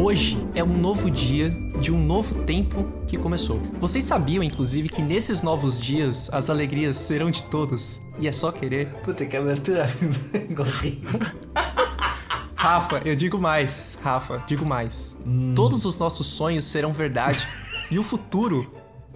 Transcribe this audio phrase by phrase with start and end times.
[0.00, 1.50] Hoje é um novo dia
[1.80, 3.60] de um novo tempo que começou.
[3.80, 8.52] Vocês sabiam, inclusive, que nesses novos dias as alegrias serão de todos e é só
[8.52, 8.86] querer?
[9.04, 9.90] Puta, que abertura
[12.54, 15.20] Rafa, eu digo mais, Rafa, digo mais.
[15.26, 15.52] Hum.
[15.56, 17.48] Todos os nossos sonhos serão verdade
[17.90, 18.72] e o futuro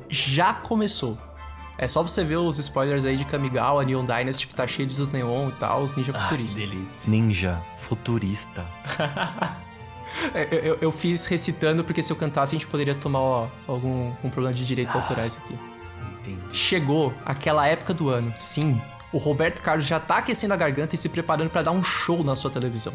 [0.08, 1.16] já começou.
[1.78, 5.00] É só você ver os spoilers aí de Kamigawa, Neon Dynasty, que tá cheio de
[5.12, 6.56] neon e tal, os ninja futuristas.
[6.56, 7.10] delícia.
[7.10, 8.66] Ninja futurista.
[10.34, 13.48] É, eu, eu, eu, fiz recitando porque se eu cantasse a gente poderia tomar ó,
[13.66, 15.59] algum um problema de direitos ah, autorais aqui.
[16.20, 16.41] Entendi.
[16.52, 18.80] Chegou aquela época do ano, sim.
[19.12, 22.24] O Roberto Carlos já tá aquecendo a garganta e se preparando para dar um show
[22.24, 22.92] na sua televisão.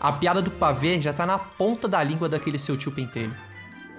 [0.00, 3.34] A piada do pavê já tá na ponta da língua daquele seu tio pentelho.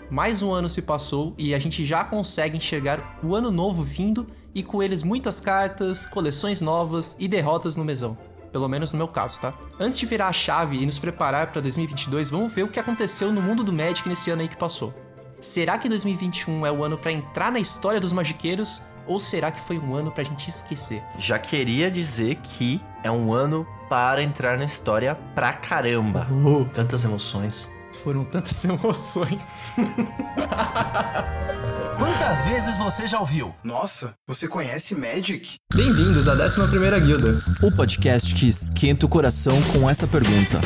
[0.10, 4.28] Mais um ano se passou e a gente já consegue enxergar o ano novo vindo
[4.54, 8.18] e com eles muitas cartas, coleções novas e derrotas no mesão.
[8.52, 9.54] Pelo menos no meu caso, tá?
[9.80, 13.32] Antes de virar a chave e nos preparar para 2022, vamos ver o que aconteceu
[13.32, 14.94] no mundo do Magic nesse ano aí que passou.
[15.40, 19.60] Será que 2021 é o ano para entrar na história dos magiqueiros ou será que
[19.60, 21.04] foi um ano pra gente esquecer?
[21.18, 26.28] Já queria dizer que é um ano para entrar na história pra caramba.
[26.32, 27.72] Uh, tantas emoções.
[28.04, 29.48] Foram tantas emoções.
[31.98, 33.54] Quantas vezes você já ouviu?
[33.64, 35.56] Nossa, você conhece Magic?
[35.74, 37.44] Bem-vindos à 11ª Guilda.
[37.62, 40.60] O podcast que esquenta o coração com essa pergunta.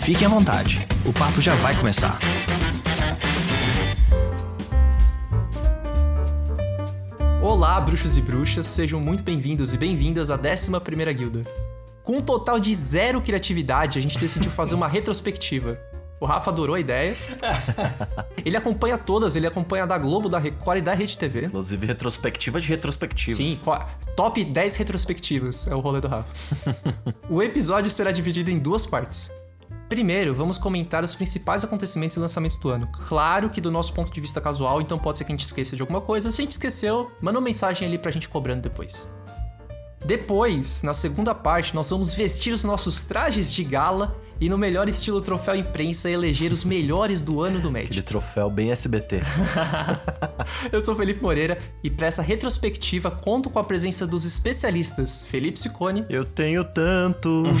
[0.00, 2.18] Fiquem à vontade, o papo já vai começar.
[7.40, 11.42] Olá, bruxos e bruxas, sejam muito bem-vindos e bem-vindas à 11ª Guilda.
[12.02, 15.78] Com um total de zero criatividade, a gente decidiu fazer uma retrospectiva
[16.20, 17.16] o Rafa adorou a ideia.
[18.44, 21.46] ele acompanha todas, ele acompanha da Globo, da Record e da Rede TV.
[21.46, 23.36] Inclusive retrospectiva de retrospectivas.
[23.38, 23.58] Sim,
[24.14, 26.28] top 10 retrospectivas é o rolê do Rafa.
[27.28, 29.32] o episódio será dividido em duas partes.
[29.88, 32.86] Primeiro, vamos comentar os principais acontecimentos e lançamentos do ano.
[33.08, 35.74] Claro que do nosso ponto de vista casual, então pode ser que a gente esqueça
[35.74, 36.30] de alguma coisa.
[36.30, 39.08] Se a gente esqueceu, manda uma mensagem ali pra gente cobrando depois.
[40.04, 44.88] Depois, na segunda parte, nós vamos vestir os nossos trajes de gala e no melhor
[44.88, 47.90] estilo troféu imprensa eleger os melhores do ano do Magic.
[47.90, 49.20] Aquele troféu bem SBT.
[50.72, 55.60] Eu sou Felipe Moreira e para essa retrospectiva conto com a presença dos especialistas Felipe
[55.60, 56.06] Sicone.
[56.08, 57.44] Eu tenho tanto.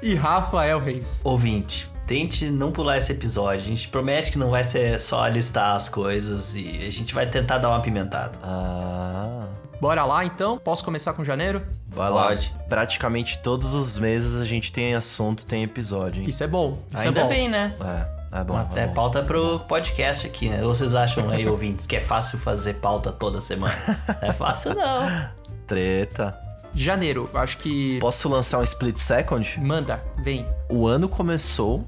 [0.00, 1.22] e Rafael Reis.
[1.24, 3.64] Ouvinte, tente não pular esse episódio.
[3.64, 7.28] A gente promete que não vai ser só listar as coisas e a gente vai
[7.28, 8.38] tentar dar uma pimentada.
[8.42, 9.48] Ah.
[9.80, 10.58] Bora lá então?
[10.58, 11.62] Posso começar com janeiro?
[11.88, 12.36] Vai lá.
[12.68, 16.22] Praticamente todos os meses a gente tem assunto, tem episódio.
[16.22, 16.28] Hein?
[16.28, 16.78] Isso é bom.
[16.92, 17.28] Isso Ainda é bom.
[17.28, 17.74] bem, né?
[17.80, 18.18] É.
[18.30, 18.92] É bom, Até é bom.
[18.92, 20.62] pauta pro podcast aqui, né?
[20.62, 23.74] Ou vocês acham aí, ouvintes, que é fácil fazer pauta toda semana?
[24.20, 25.30] Não é fácil, não.
[25.66, 26.38] Treta.
[26.74, 27.98] Janeiro, acho que.
[28.00, 29.58] Posso lançar um split second?
[29.58, 30.46] Manda, vem.
[30.68, 31.86] O ano começou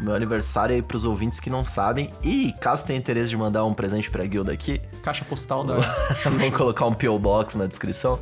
[0.00, 2.10] meu aniversário aí pros ouvintes que não sabem.
[2.22, 4.80] E caso tenha interesse de mandar um presente pra guilda aqui.
[5.02, 5.76] Caixa postal da.
[6.24, 7.18] Vamos colocar um P.O.
[7.18, 8.18] Box na descrição.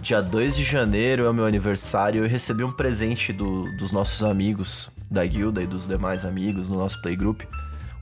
[0.00, 2.24] Dia 2 de janeiro é o meu aniversário.
[2.24, 6.78] Eu recebi um presente do, dos nossos amigos da guilda e dos demais amigos no
[6.78, 7.42] nosso playgroup.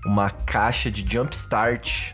[0.04, 2.12] Uma caixa de Jumpstart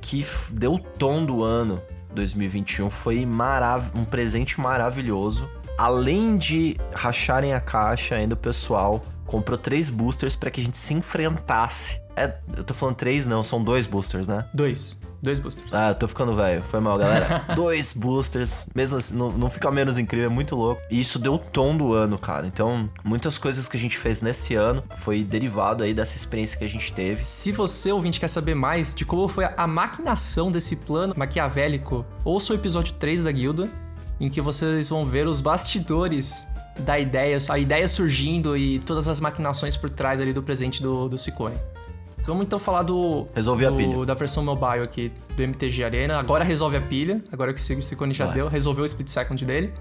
[0.00, 1.80] que deu o tom do ano
[2.12, 2.90] 2021.
[2.90, 5.48] Foi marav um presente maravilhoso.
[5.78, 10.76] Além de racharem a caixa, ainda o pessoal comprou três boosters para que a gente
[10.76, 12.02] se enfrentasse.
[12.14, 14.44] É, eu tô falando três, não, são dois boosters, né?
[14.52, 15.00] Dois.
[15.22, 15.72] Dois boosters.
[15.72, 16.62] Ah, tô ficando velho.
[16.64, 17.42] Foi mal, galera.
[17.56, 18.66] dois boosters.
[18.74, 20.82] Mesmo assim, não, não fica menos incrível, é muito louco.
[20.90, 22.46] E isso deu o tom do ano, cara.
[22.46, 26.64] Então, muitas coisas que a gente fez nesse ano foi derivado aí dessa experiência que
[26.66, 27.22] a gente teve.
[27.22, 32.52] Se você, ouvinte, quer saber mais de como foi a maquinação desse plano maquiavélico, ouça
[32.52, 33.70] o episódio 3 da guilda,
[34.20, 36.46] em que vocês vão ver os bastidores
[36.80, 41.08] da ideia, a ideia surgindo e todas as maquinações por trás ali do presente do,
[41.08, 41.56] do Ciccone.
[42.24, 44.06] Vamos então falar do, resolve do, a pilha.
[44.06, 46.18] da versão mobile aqui do MTG Arena.
[46.18, 48.34] Agora resolve a pilha, agora que o Ciccone já Vai.
[48.36, 49.72] deu, resolveu o split second dele.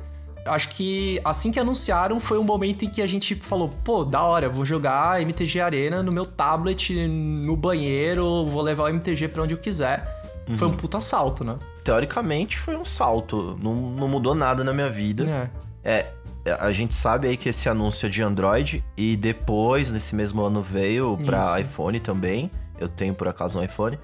[0.45, 4.23] Acho que assim que anunciaram foi um momento em que a gente falou, pô, da
[4.23, 9.43] hora, vou jogar MTG Arena no meu tablet, no banheiro, vou levar o MTG para
[9.43, 10.19] onde eu quiser.
[10.49, 10.57] Uhum.
[10.57, 11.57] Foi um puta salto, né?
[11.83, 15.51] Teoricamente foi um salto, não, não mudou nada na minha vida.
[15.83, 15.99] É.
[15.99, 16.13] é
[16.59, 20.61] a gente sabe aí que esse anúncio é de Android e depois, nesse mesmo ano,
[20.61, 22.49] veio para iPhone também.
[22.79, 23.99] Eu tenho por acaso um iPhone.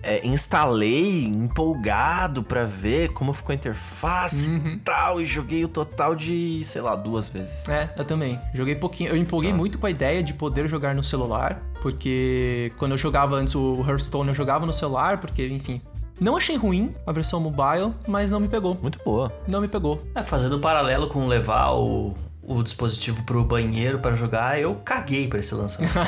[0.00, 4.68] É, instalei empolgado para ver como ficou a interface uhum.
[4.68, 7.68] e tal, e joguei o total de, sei lá, duas vezes.
[7.68, 8.38] É, eu também.
[8.54, 9.10] Joguei pouquinho.
[9.10, 9.56] Eu empolguei tá.
[9.56, 13.84] muito com a ideia de poder jogar no celular, porque quando eu jogava antes o
[13.86, 15.82] Hearthstone, eu jogava no celular, porque, enfim,
[16.20, 18.76] não achei ruim a versão mobile, mas não me pegou.
[18.80, 19.32] Muito boa.
[19.46, 20.02] Não me pegou.
[20.14, 25.28] É, fazendo um paralelo com levar o, o dispositivo pro banheiro para jogar, eu caguei
[25.28, 25.94] para esse lançamento.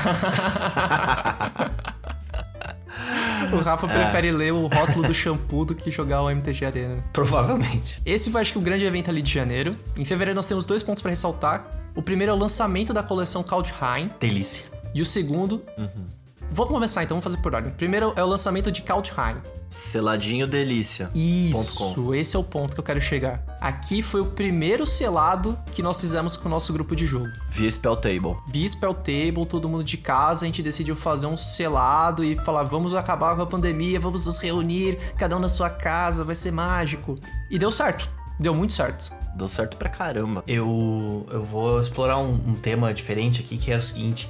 [3.52, 3.90] o Rafa é.
[3.90, 7.04] prefere ler o rótulo do shampoo do que jogar o MTG Arena.
[7.12, 8.02] Provavelmente.
[8.04, 9.76] Esse foi, acho que, o grande evento ali de janeiro.
[9.96, 11.66] Em fevereiro nós temos dois pontos para ressaltar.
[11.94, 14.10] O primeiro é o lançamento da coleção Kaldheim.
[14.18, 14.64] Delícia.
[14.94, 15.62] E o segundo...
[15.78, 16.06] Uhum.
[16.52, 17.72] Vamos começar então, vamos fazer por ordem.
[17.72, 19.36] Primeiro é o lançamento de Kaldheim.
[19.70, 21.08] Seladinho delícia.
[21.14, 23.40] Isso, esse é o ponto que eu quero chegar.
[23.60, 27.28] Aqui foi o primeiro selado que nós fizemos com o nosso grupo de jogo.
[27.48, 28.36] Via Spell Table.
[28.48, 32.64] Via Spell Table, todo mundo de casa, a gente decidiu fazer um selado e falar:
[32.64, 36.50] vamos acabar com a pandemia, vamos nos reunir, cada um na sua casa, vai ser
[36.50, 37.16] mágico.
[37.48, 38.10] E deu certo.
[38.40, 39.12] Deu muito certo.
[39.36, 40.42] Deu certo pra caramba.
[40.48, 44.28] Eu, eu vou explorar um, um tema diferente aqui que é o seguinte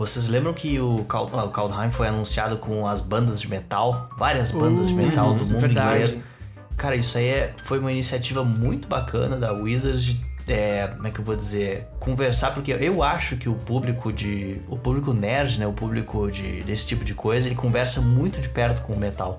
[0.00, 4.08] vocês lembram que o, Kald ah, o Kaldheim foi anunciado com as bandas de metal?
[4.16, 6.04] Várias bandas uh, de metal do mundo verdade.
[6.04, 6.22] inteiro.
[6.74, 10.18] Cara, isso aí é, foi uma iniciativa muito bacana da Wizards de,
[10.48, 14.62] é, como é que eu vou dizer, conversar, porque eu acho que o público de.
[14.68, 15.66] O público nerd, né?
[15.66, 19.38] O público de, desse tipo de coisa, ele conversa muito de perto com o metal.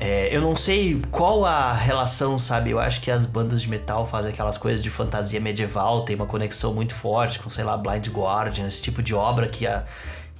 [0.00, 2.70] É, eu não sei qual a relação, sabe?
[2.70, 6.26] Eu acho que as bandas de metal fazem aquelas coisas de fantasia medieval, tem uma
[6.26, 9.84] conexão muito forte com, sei lá, Blind Guardian, esse tipo de obra que, a,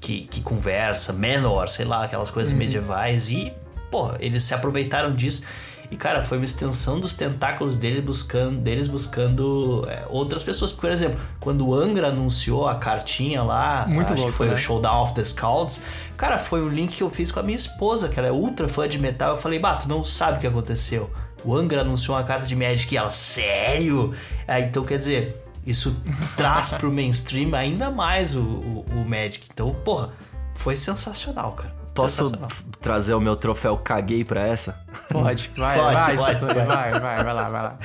[0.00, 2.58] que, que conversa, Menor, sei lá, aquelas coisas uhum.
[2.58, 3.30] medievais.
[3.30, 3.52] E,
[3.90, 5.42] pô, eles se aproveitaram disso.
[5.90, 10.70] E, cara, foi uma extensão dos tentáculos dele buscando, deles buscando é, outras pessoas.
[10.70, 14.54] Por exemplo, quando o Angra anunciou a cartinha lá, Muito acho louco, que foi né?
[14.54, 15.82] o Showdown of the Scouts,
[16.16, 18.68] cara, foi um link que eu fiz com a minha esposa, que ela é ultra
[18.68, 19.30] fã de metal.
[19.30, 21.10] Eu falei, Bato, não sabe o que aconteceu.
[21.42, 24.14] O Angra anunciou uma carta de Magic e ela, sério?
[24.46, 25.96] É, então, quer dizer, isso
[26.36, 29.46] traz pro mainstream ainda mais o, o, o Magic.
[29.50, 30.10] Então, porra,
[30.52, 31.77] foi sensacional, cara.
[32.02, 32.32] Posso
[32.80, 34.80] trazer o meu troféu caguei pra essa?
[35.10, 37.78] Pode, vai, pode, vai, pode, vai, vai, vai, vai lá, vai lá.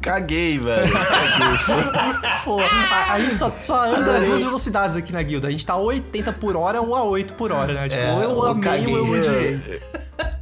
[0.00, 0.92] Caguei, velho.
[0.92, 2.30] Caguei.
[2.44, 5.48] Pô, a, a gente só, só anda duas velocidades aqui na guilda.
[5.48, 7.88] A gente tá a 80 por hora ou a 8 por hora, né?
[7.88, 9.80] Tipo, é, eu amei ou eu odiei.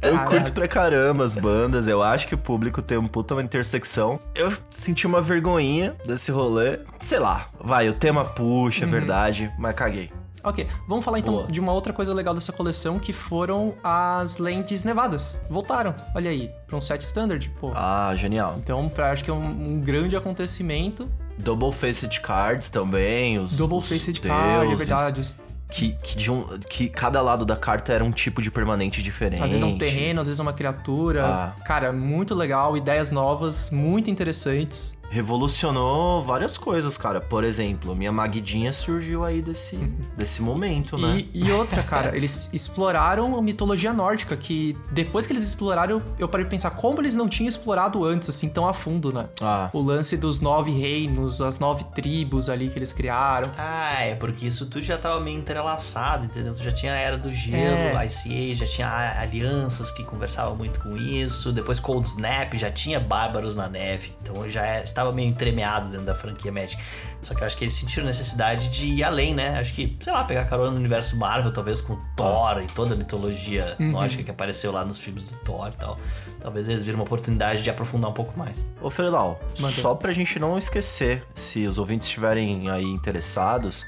[0.01, 3.43] Eu curto pra caramba as bandas, eu acho que o público tem um puta uma
[3.43, 4.19] intersecção.
[4.35, 6.79] Eu senti uma vergonhinha desse rolê.
[6.99, 8.91] Sei lá, vai, o tema puxa, é uhum.
[8.91, 10.11] verdade, mas caguei.
[10.43, 11.47] Ok, vamos falar então Boa.
[11.47, 15.41] de uma outra coisa legal dessa coleção que foram as lentes nevadas.
[15.49, 17.71] Voltaram, olha aí, para um set standard, pô.
[17.75, 18.55] Ah, genial.
[18.59, 21.07] Então, pra, acho que é um, um grande acontecimento.
[21.37, 25.21] Double Faced Cards também, os Double Faced Card, é verdade.
[25.69, 29.43] Que, que, de um, que cada lado da carta era um tipo de permanente diferente.
[29.43, 31.25] Às vezes é um terreno, às vezes é uma criatura.
[31.25, 31.55] Ah.
[31.65, 37.19] Cara, muito legal, ideias novas, muito interessantes revolucionou várias coisas, cara.
[37.21, 39.77] Por exemplo, minha Magdinha surgiu aí desse,
[40.15, 41.25] desse momento, né?
[41.33, 46.27] E, e outra, cara, eles exploraram a mitologia nórdica, que depois que eles exploraram, eu
[46.27, 49.27] parei de pensar como eles não tinham explorado antes, assim, tão a fundo, né?
[49.41, 49.69] Ah.
[49.73, 53.51] O lance dos nove reinos, as nove tribos ali que eles criaram.
[53.57, 56.53] Ah, é porque isso tudo já tava meio entrelaçado, entendeu?
[56.53, 58.05] Tu já tinha a Era do Gelo, é.
[58.07, 62.99] Ice Age, já tinha alianças que conversavam muito com isso, depois Cold Snap, já tinha
[62.99, 66.81] Bárbaros na Neve, então já é estava meio entremeado dentro da franquia Magic.
[67.21, 69.59] Só que eu acho que eles sentiram necessidade de ir além, né?
[69.59, 72.97] Acho que, sei lá, pegar carona no universo Marvel, talvez com Thor e toda a
[72.97, 73.91] mitologia uhum.
[73.91, 75.99] nórdica que apareceu lá nos filmes do Thor e tal.
[76.39, 78.67] Talvez eles viram uma oportunidade de aprofundar um pouco mais.
[78.81, 83.85] Ô, Fredal, só pra gente não esquecer, se os ouvintes estiverem aí interessados,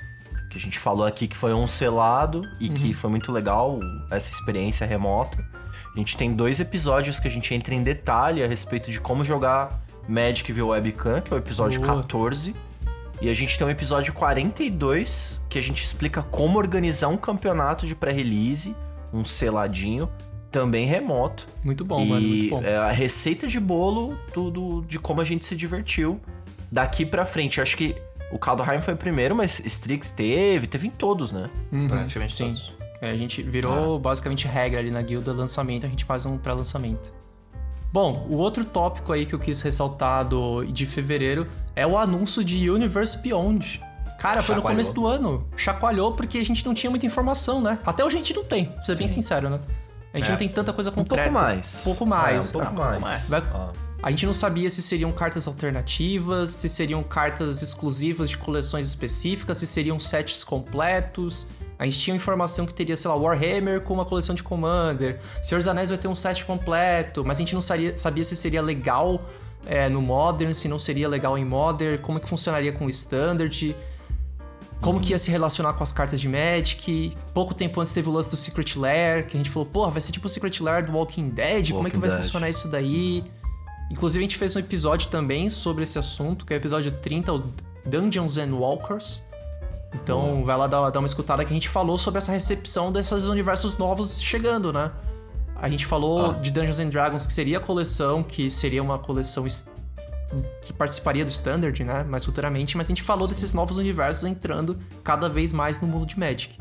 [0.50, 2.74] que a gente falou aqui que foi um selado e uhum.
[2.74, 3.80] que foi muito legal
[4.12, 5.44] essa experiência remota.
[5.94, 9.24] A gente tem dois episódios que a gente entra em detalhe a respeito de como
[9.24, 12.02] jogar Magic via Webcam, que é o episódio Boa.
[12.02, 12.56] 14.
[13.22, 17.86] E a gente tem um episódio 42, que a gente explica como organizar um campeonato
[17.86, 18.76] de pré-release,
[19.14, 20.10] um seladinho,
[20.50, 21.46] também remoto.
[21.64, 22.28] Muito bom, e mano.
[22.28, 22.64] Muito bom.
[22.64, 26.20] É a receita de bolo do, do, de como a gente se divertiu
[26.72, 27.62] daqui pra frente.
[27.62, 27.96] Acho que
[28.32, 31.50] o Kaldheim foi o primeiro, mas Strix teve, teve em todos, né?
[31.72, 32.46] Uhum, Praticamente sim.
[32.46, 32.72] todos.
[33.02, 34.00] É, a gente virou ah.
[34.00, 37.19] basicamente regra ali na guilda lançamento, a gente faz um pré-lançamento.
[37.92, 42.44] Bom, o outro tópico aí que eu quis ressaltar do, de fevereiro é o anúncio
[42.44, 43.82] de Universe Beyond.
[44.20, 44.58] Cara, foi Chacoalhou.
[44.58, 45.48] no começo do ano.
[45.56, 47.80] Chacoalhou porque a gente não tinha muita informação, né?
[47.86, 48.98] Até hoje a gente não tem, pra ser Sim.
[48.98, 49.60] bem sincero, né?
[50.14, 50.32] A gente é.
[50.32, 51.30] não tem tanta coisa concreta.
[51.30, 51.82] Um pouco mais.
[51.82, 52.36] Um pouco mais.
[52.36, 53.02] É, um pouco ah, mais.
[53.02, 53.30] mais.
[53.30, 53.42] Vai...
[53.54, 53.72] Ah.
[54.02, 59.58] A gente não sabia se seriam cartas alternativas, se seriam cartas exclusivas de coleções específicas,
[59.58, 61.48] se seriam sets completos.
[61.80, 65.18] A gente tinha informação que teria, sei lá, Warhammer com uma coleção de Commander.
[65.42, 68.36] Senhor dos Anéis vai ter um set completo, mas a gente não sabia, sabia se
[68.36, 69.26] seria legal
[69.66, 72.90] é, no Modern, se não seria legal em Modern, como é que funcionaria com o
[72.90, 73.74] Standard,
[74.82, 77.14] como que ia se relacionar com as cartas de Magic.
[77.34, 80.02] Pouco tempo antes teve o lance do Secret Lair, que a gente falou, porra, vai
[80.02, 82.22] ser tipo o Secret Lair do Walking Dead, Walking como é que vai Dead.
[82.22, 83.24] funcionar isso daí?
[83.90, 87.42] Inclusive a gente fez um episódio também sobre esse assunto, que é o episódio 30,
[87.86, 89.24] Dungeons and Walkers.
[89.94, 93.28] Então vai lá dar, dar uma escutada que a gente falou sobre essa recepção desses
[93.28, 94.92] universos novos chegando, né?
[95.56, 96.34] A gente falou Ah.
[96.34, 99.46] de Dungeons and Dragons, que seria a coleção, que seria uma coleção
[100.62, 102.04] que participaria do Standard, né?
[102.04, 106.06] Mais futuramente, mas a gente falou desses novos universos entrando cada vez mais no mundo
[106.06, 106.56] de Magic.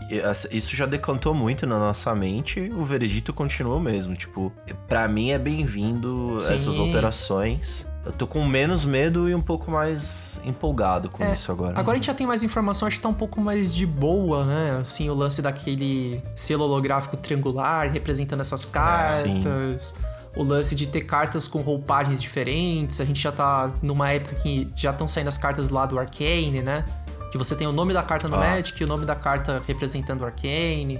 [0.50, 4.16] Isso já decantou muito na nossa mente, o veredito continua o mesmo.
[4.16, 4.50] Tipo,
[4.88, 6.54] pra mim é bem-vindo Sim.
[6.54, 7.86] essas alterações.
[8.06, 11.78] Eu tô com menos medo e um pouco mais empolgado com É, isso agora.
[11.78, 14.46] Agora a gente já tem mais informação, acho que tá um pouco mais de boa,
[14.46, 14.78] né?
[14.80, 19.94] Assim, o lance daquele selo holográfico triangular representando essas cartas.
[20.36, 23.00] o lance de ter cartas com roupagens diferentes.
[23.00, 26.62] A gente já tá numa época que já estão saindo as cartas lá do Arcane,
[26.62, 26.84] né?
[27.32, 28.40] Que você tem o nome da carta no Ah.
[28.40, 30.98] Magic e o nome da carta representando o Arcane.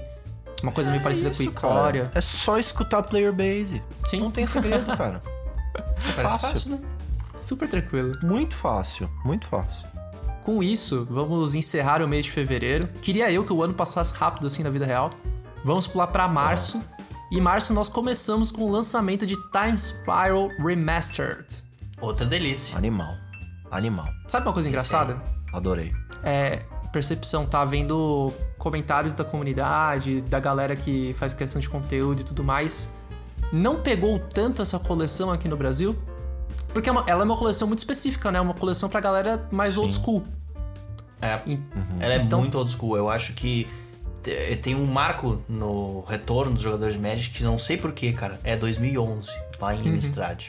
[0.61, 2.01] Uma coisa meio parecida com Isso, Icória.
[2.05, 2.11] cara.
[2.13, 3.81] É só escutar player base.
[4.03, 4.19] Sim.
[4.19, 5.21] Não tem segredo, cara.
[5.75, 5.81] É
[6.23, 6.71] Parece fácil.
[6.71, 6.79] né?
[7.35, 8.17] Super tranquilo.
[8.23, 9.87] Muito fácil, muito fácil.
[10.43, 12.87] Com isso, vamos encerrar o mês de fevereiro.
[13.01, 15.11] Queria eu que o ano passasse rápido assim na vida real.
[15.63, 16.81] Vamos pular pra março.
[17.31, 21.45] E março nós começamos com o lançamento de Time Spiral Remastered.
[22.01, 22.77] Outra delícia.
[22.77, 23.13] Animal.
[23.69, 24.07] Animal.
[24.27, 25.21] Sabe uma coisa engraçada?
[25.53, 25.93] Adorei.
[26.23, 32.23] É, percepção, tá vendo comentários da comunidade, da galera que faz questão de conteúdo e
[32.23, 32.95] tudo mais.
[33.51, 35.95] Não pegou tanto essa coleção aqui no Brasil?
[36.73, 38.39] Porque é ela é uma coleção muito específica, né?
[38.39, 40.01] Uma coleção pra galera mais old Sim.
[40.01, 40.23] school.
[41.21, 41.59] É, E-
[41.99, 42.95] ela é Então- muito old school.
[42.95, 43.67] Eu acho que
[44.23, 48.39] te- tem um marco no retorno dos jogadores de Magic que não sei porquê, cara.
[48.43, 49.81] É 2011, lá Uhum.
[49.81, 50.47] em Innistrad.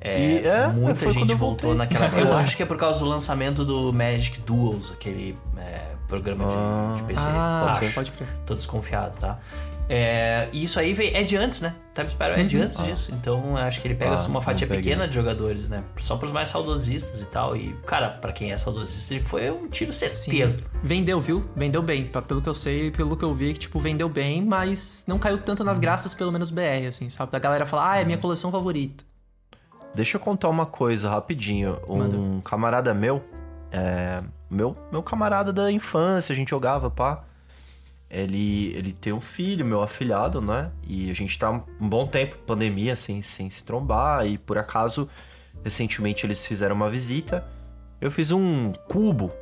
[0.00, 2.06] É, E, é, muita gente voltou naquela.
[2.08, 6.44] Eu acho que é por causa do lançamento do Magic Duels, aquele é, programa
[6.96, 7.26] de, de PC.
[7.26, 7.94] Ah, acho.
[7.94, 8.28] pode crer.
[8.44, 9.38] Tô desconfiado, tá?
[9.88, 11.74] É, e isso aí veio- é de antes, né?
[11.94, 13.12] Time Spiral é de antes disso.
[13.14, 15.84] Então eu acho que ele pega Ah, uma fatia pequena de jogadores, né?
[16.00, 17.54] Só pros mais saudosistas e tal.
[17.54, 20.56] E, cara, pra quem é saudosista, ele foi um tiro certeiro.
[20.82, 21.44] Vendeu, viu?
[21.54, 22.06] Vendeu bem.
[22.26, 25.38] Pelo que eu sei, pelo que eu vi, que, tipo, vendeu bem, mas não caiu
[25.38, 27.30] tanto nas graças, pelo menos BR, assim, sabe?
[27.30, 29.04] Da galera falar, ah, é minha coleção favorita.
[29.94, 31.78] Deixa eu contar uma coisa rapidinho.
[31.88, 33.22] Um camarada meu,
[33.70, 37.22] é, meu, meu camarada da infância, a gente jogava, pá.
[38.14, 40.70] Ele, ele tem um filho, meu afilhado, né?
[40.86, 44.24] E a gente tá um bom tempo, pandemia, sem, sem se trombar.
[44.26, 45.08] E por acaso,
[45.64, 47.44] recentemente eles fizeram uma visita.
[48.00, 49.32] Eu fiz um cubo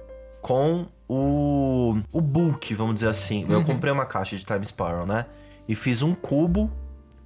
[0.41, 3.45] com o, o book, vamos dizer assim.
[3.49, 5.27] Eu comprei uma caixa de Time Spiral, né?
[5.69, 6.71] E fiz um cubo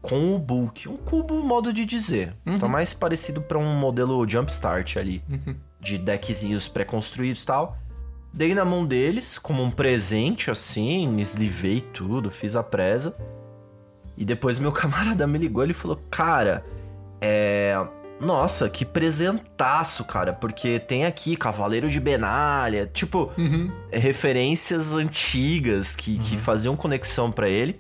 [0.03, 0.89] com o book.
[0.89, 2.35] Um cubo, modo de dizer.
[2.59, 5.23] Tá mais parecido pra um modelo Jumpstart ali.
[5.81, 7.77] De deckzinhos pré-construídos e tal.
[8.37, 13.17] Dei na mão deles como um presente, assim, eslivei tudo, fiz a presa.
[14.15, 16.63] E depois meu camarada me ligou, ele falou, cara,
[17.19, 17.75] é...
[18.21, 23.31] Nossa, que presentaço, cara, porque tem aqui Cavaleiro de Benalha, tipo,
[23.93, 27.79] é, referências antigas que, que faziam conexão pra ele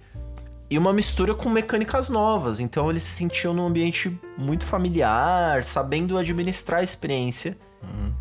[0.68, 2.60] e uma mistura com mecânicas novas.
[2.60, 7.56] Então ele se sentiu num ambiente muito familiar, sabendo administrar a experiência.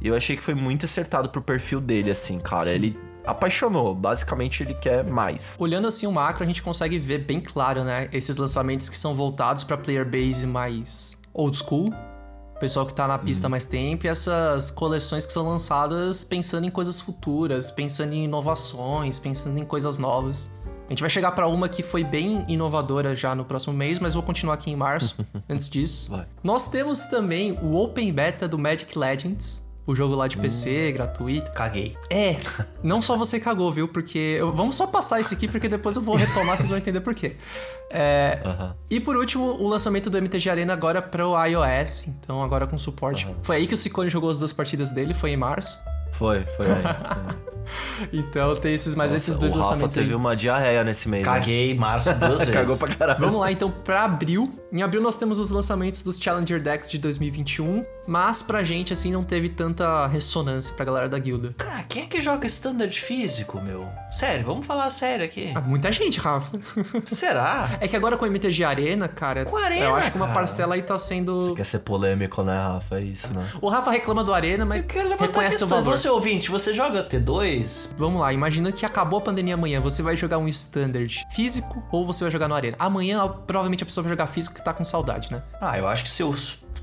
[0.01, 2.69] E eu achei que foi muito acertado pro perfil dele, assim, cara.
[2.69, 3.95] Ele apaixonou.
[3.95, 5.55] Basicamente, ele quer mais.
[5.59, 8.07] Olhando assim o macro, a gente consegue ver bem claro, né?
[8.13, 11.89] Esses lançamentos que são voltados pra player base mais old school.
[12.55, 14.05] O pessoal que tá na pista há mais tempo.
[14.05, 19.65] E essas coleções que são lançadas pensando em coisas futuras, pensando em inovações, pensando em
[19.65, 20.55] coisas novas.
[20.85, 24.13] A gente vai chegar pra uma que foi bem inovadora já no próximo mês, mas
[24.13, 25.15] vou continuar aqui em março,
[25.49, 26.11] antes disso.
[26.11, 26.25] Vai.
[26.43, 29.65] Nós temos também o Open Beta do Magic Legends.
[29.87, 31.51] O jogo lá de PC, gratuito.
[31.51, 31.95] Caguei.
[32.09, 32.37] É,
[32.81, 33.87] não só você cagou, viu?
[33.87, 34.17] Porque.
[34.39, 37.13] eu- vamos só passar esse aqui, porque depois eu vou retomar, vocês vão entender por
[37.13, 37.35] quê.
[37.91, 38.75] É, Aham.
[38.89, 42.79] E por último, o lançamento do MTG Arena agora para o iOS, então agora com
[42.79, 43.27] suporte.
[43.43, 45.79] Foi aí que o Ciccone jogou as duas partidas dele, foi em março.
[46.13, 46.81] Foi, foi aí.
[48.13, 50.15] Então tem esses, mas esses dois o Rafa lançamentos teve aí.
[50.15, 51.25] uma diarreia nesse mês.
[51.25, 51.33] né?
[51.33, 52.53] Caguei março duas vezes.
[52.53, 53.19] Cagou pra caralho.
[53.19, 54.51] Vamos lá então para abril.
[54.71, 59.11] Em abril nós temos os lançamentos dos Challenger Decks de 2021, mas pra gente assim
[59.11, 61.53] não teve tanta ressonância pra galera da guilda.
[61.57, 63.87] Cara, quem é que joga standard físico, meu?
[64.11, 65.51] Sério, vamos falar sério aqui.
[65.55, 66.57] Ah, muita gente, Rafa.
[67.05, 67.77] Será?
[67.79, 70.27] É que agora com o MTG Arena, cara, Com a Arena, eu acho que uma
[70.27, 70.39] cara.
[70.39, 71.53] parcela aí tá sendo.
[71.55, 72.99] Quer ser polêmico, né, Rafa?
[72.99, 73.45] É isso, né?
[73.61, 75.95] O Rafa reclama do Arena, mas Eu quero reconhece o valor.
[75.97, 77.91] Você ouvinte, você joga T2?
[77.97, 79.79] Vamos lá, imagina que acabou a pandemia amanhã.
[79.81, 82.75] Você vai jogar um standard físico ou você vai jogar no Arena?
[82.79, 85.41] Amanhã, provavelmente a pessoa vai jogar físico que tá com saudade, né?
[85.59, 86.33] Ah, eu acho que se eu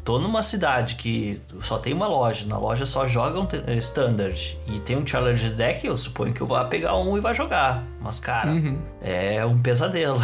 [0.04, 4.80] tô numa cidade que só tem uma loja, na loja só jogam eh, standard e
[4.80, 7.84] tem um challenger deck, eu suponho que eu vá pegar um e vai jogar.
[8.00, 8.78] Mas, cara, Uhum.
[9.00, 10.20] é um pesadelo.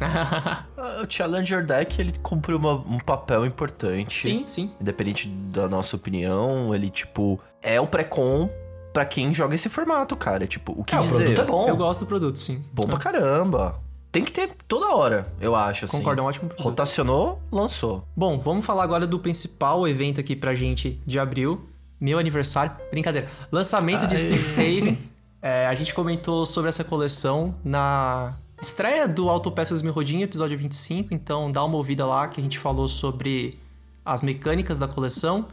[0.00, 0.64] Ah,
[1.02, 4.18] O Challenger Deck, ele cumpre uma- um papel importante.
[4.18, 4.70] Sim, sim.
[4.80, 8.50] Independente da nossa opinião, ele, tipo, é o pré-com
[8.92, 10.46] para quem joga esse formato, cara.
[10.46, 11.14] Tipo, o que é, dizer?
[11.30, 11.64] O produto é bom.
[11.68, 12.64] Eu gosto do produto, sim.
[12.72, 13.80] Bom pra caramba.
[14.10, 15.98] Tem que ter toda hora, eu acho, assim.
[15.98, 16.64] Concordo, é um ótimo produto.
[16.64, 18.04] Rotacionou, lançou.
[18.16, 21.68] Bom, vamos falar agora do principal evento aqui pra gente de abril.
[22.00, 22.72] Meu aniversário.
[22.90, 23.28] Brincadeira.
[23.52, 24.98] Lançamento de Strixhaven.
[25.42, 31.12] é, a gente comentou sobre essa coleção na estreia do Autopeças Mirrodin, episódio 25.
[31.12, 33.58] Então dá uma ouvida lá que a gente falou sobre
[34.04, 35.46] as mecânicas da coleção.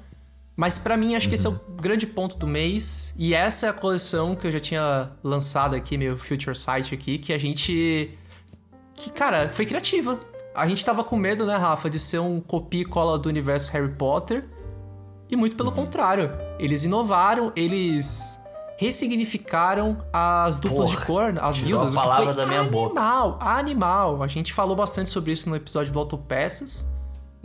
[0.56, 1.30] Mas para mim, acho uhum.
[1.30, 3.14] que esse é o grande ponto do mês.
[3.18, 7.18] E essa é a coleção que eu já tinha lançado aqui, meu Future Site aqui,
[7.18, 8.18] que a gente
[8.96, 10.20] que, cara, foi criativa.
[10.56, 13.72] A gente tava com medo, né, Rafa, de ser um copia e cola do universo
[13.72, 14.46] Harry Potter.
[15.30, 16.32] E muito pelo contrário.
[16.60, 18.42] Eles inovaram, eles
[18.78, 21.96] ressignificaram as duplas Porra, de cor, as guildas.
[21.96, 23.02] A palavra da minha animal, boca.
[23.02, 24.24] Animal, animal.
[24.24, 26.88] A gente falou bastante sobre isso no episódio do Autopeças.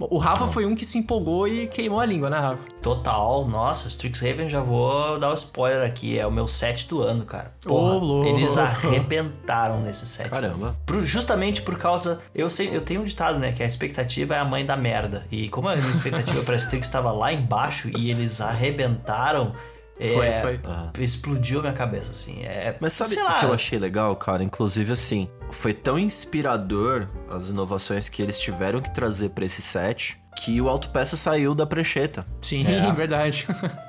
[0.08, 2.62] O Rafa foi um que se empolgou e queimou a língua, né, Rafa?
[2.80, 3.46] Total.
[3.46, 6.18] Nossa, Strixhaven, já vou dar o um spoiler aqui.
[6.18, 7.52] É o meu set do ano, cara.
[7.62, 10.28] Porra, oh, eles arrebentaram nesse set.
[10.28, 10.76] Caramba.
[10.86, 12.20] Por, justamente por causa...
[12.34, 13.52] Eu, sei, eu tenho um ditado, né?
[13.52, 15.26] Que a expectativa é a mãe da merda.
[15.30, 19.52] E como a minha expectativa pra Strix estava lá embaixo e eles arrebentaram...
[20.00, 20.60] Foi, é, foi.
[21.04, 22.42] Explodiu a minha cabeça, assim.
[22.42, 24.42] É, Mas sabe o que eu achei legal, cara?
[24.42, 30.20] Inclusive, assim, foi tão inspirador as inovações que eles tiveram que trazer para esse set
[30.36, 32.26] que o autopeça saiu da prancheta.
[32.40, 32.90] Sim, é.
[32.92, 33.46] verdade.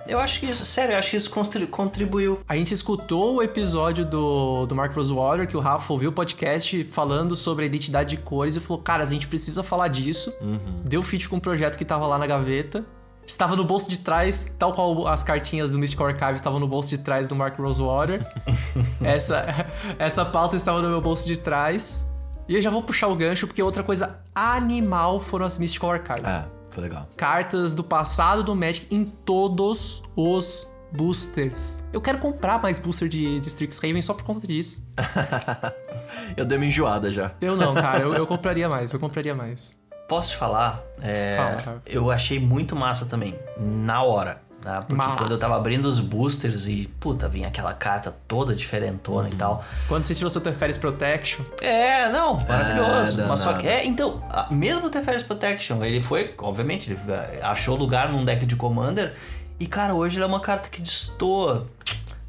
[0.07, 1.31] eu acho que isso, sério, eu acho que isso
[1.69, 2.39] contribuiu.
[2.47, 6.83] A gente escutou o episódio do, do Mark Rosewater, que o Rafa ouviu o podcast
[6.85, 10.33] falando sobre a identidade de cores e falou: Cara, a gente precisa falar disso.
[10.41, 10.81] Uhum.
[10.83, 12.85] Deu fit com um projeto que tava lá na gaveta
[13.31, 16.89] estava no bolso de trás, tal qual as cartinhas do Mystical Archive estavam no bolso
[16.89, 18.25] de trás do Mark Rosewater.
[19.01, 22.07] essa, essa pauta estava no meu bolso de trás.
[22.47, 26.25] E eu já vou puxar o gancho, porque outra coisa animal foram as Mystical Archive.
[26.25, 27.07] É, foi legal.
[27.15, 31.85] Cartas do passado do Magic em todos os boosters.
[31.93, 34.85] Eu quero comprar mais booster de, de Strixhaven só por conta disso.
[36.35, 37.31] eu dei uma enjoada já.
[37.39, 38.03] Eu não, cara.
[38.03, 39.80] Eu, eu compraria mais, eu compraria mais.
[40.11, 40.83] Posso te falar?
[41.01, 41.81] É, Fala.
[41.85, 44.41] Eu achei muito massa também, na hora.
[44.61, 44.81] Tá?
[44.81, 45.15] Porque Massa.
[45.15, 49.33] quando eu tava abrindo os boosters e, puta, vinha aquela carta toda diferentona uhum.
[49.33, 49.63] e tal.
[49.87, 51.45] Quando você tirou seu Teferis Protection.
[51.61, 53.21] É, não, maravilhoso.
[53.21, 54.21] É, mas só que, é, então,
[54.51, 56.99] mesmo o Teferis Protection, ele foi, obviamente, ele
[57.41, 59.15] achou lugar num deck de Commander.
[59.61, 61.69] E, cara, hoje ele é uma carta que destoa.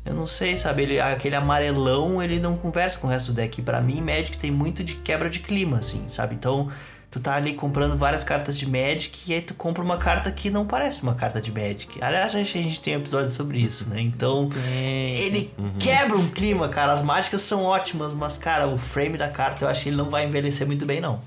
[0.04, 0.84] Eu não sei, sabe?
[0.84, 3.60] Ele, aquele amarelão, ele não conversa com o resto do deck.
[3.60, 6.36] E pra mim, Magic tem muito de quebra de clima, assim, sabe?
[6.36, 6.70] Então,
[7.12, 10.48] tu tá ali comprando várias cartas de Magic e aí tu compra uma carta que
[10.48, 12.02] não parece uma carta de Magic.
[12.02, 14.00] Aliás, a gente, a gente tem um episódio sobre isso, né?
[14.00, 15.74] Então, ele uhum.
[15.78, 16.90] quebra um clima, cara.
[16.90, 20.08] As mágicas são ótimas, mas, cara, o frame da carta eu acho que ele não
[20.08, 21.20] vai envelhecer muito bem, não.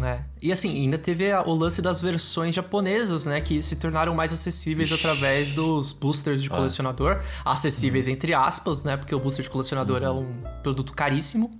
[0.00, 0.20] É.
[0.40, 3.40] E assim, ainda teve o lance das versões japonesas, né?
[3.40, 5.00] Que se tornaram mais acessíveis Ixi.
[5.00, 7.20] através dos boosters de colecionador.
[7.44, 7.52] Ah.
[7.52, 8.12] Acessíveis uhum.
[8.12, 8.96] entre aspas, né?
[8.96, 10.06] Porque o booster de colecionador uhum.
[10.06, 11.50] é um produto caríssimo.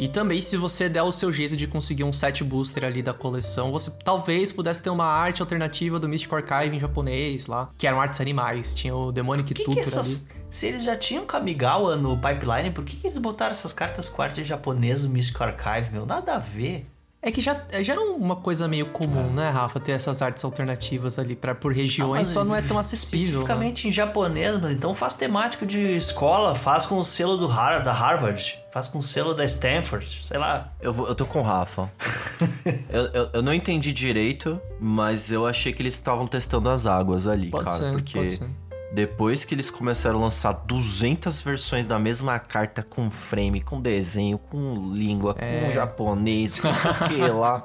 [0.00, 3.12] E também, se você der o seu jeito de conseguir um set booster ali da
[3.12, 7.86] coleção, você talvez pudesse ter uma arte alternativa do Mystic Archive em japonês lá, que
[7.86, 8.74] eram artes animais.
[8.74, 10.26] Tinha o Demonic que Tutor que essas...
[10.26, 10.40] ali.
[10.48, 14.22] Se eles já tinham Kamigawa no pipeline, por que, que eles botaram essas cartas com
[14.22, 16.06] arte japonesa no Mystic Archive, meu?
[16.06, 16.86] Nada a ver.
[17.22, 19.78] É que já, já é uma coisa meio comum, né, Rafa?
[19.78, 23.18] Ter essas artes alternativas ali para por regiões, ah, só não é tão acessível.
[23.18, 23.26] Né?
[23.26, 23.88] Especificamente né?
[23.90, 27.92] em japonês, mas então faz temático de escola, faz com o selo do Har da
[27.92, 30.72] Harvard, faz com o selo da Stanford, sei lá.
[30.80, 31.92] Eu, vou, eu tô com o Rafa.
[32.88, 37.26] eu, eu, eu, não entendi direito, mas eu achei que eles estavam testando as águas
[37.26, 37.76] ali, pode cara.
[37.76, 38.48] Ser, porque pode ser.
[38.92, 44.36] Depois que eles começaram a lançar 200 versões da mesma carta com frame, com desenho,
[44.36, 45.66] com língua, é.
[45.66, 47.64] com japonês, com o que lá.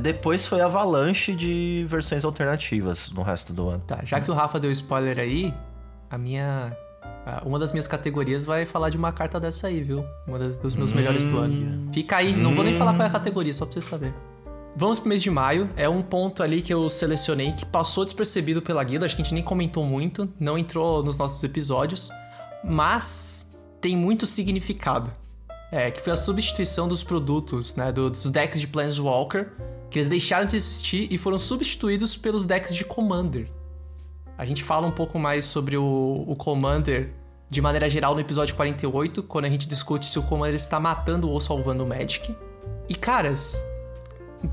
[0.00, 3.82] Depois foi avalanche de versões alternativas no resto do ano.
[3.86, 5.54] Tá, já que o Rafa deu spoiler aí,
[6.10, 6.76] a minha.
[7.44, 10.04] Uma das minhas categorias vai falar de uma carta dessa aí, viu?
[10.26, 10.96] Uma das, dos meus hum.
[10.96, 11.90] melhores do ano.
[11.92, 12.38] Fica aí, hum.
[12.38, 14.14] não vou nem falar qual é a categoria, só pra você saber.
[14.76, 15.68] Vamos pro mês de maio.
[15.76, 19.06] É um ponto ali que eu selecionei que passou despercebido pela guilda.
[19.06, 22.10] Acho que a gente nem comentou muito, não entrou nos nossos episódios,
[22.64, 25.10] mas tem muito significado.
[25.70, 29.52] É, que foi a substituição dos produtos, né, dos decks de Planeswalker,
[29.90, 33.50] que eles deixaram de existir e foram substituídos pelos decks de Commander.
[34.36, 37.12] A gente fala um pouco mais sobre o, o Commander
[37.50, 41.30] de maneira geral no episódio 48, quando a gente discute se o Commander está matando
[41.30, 42.34] ou salvando o Magic.
[42.88, 43.66] E caras,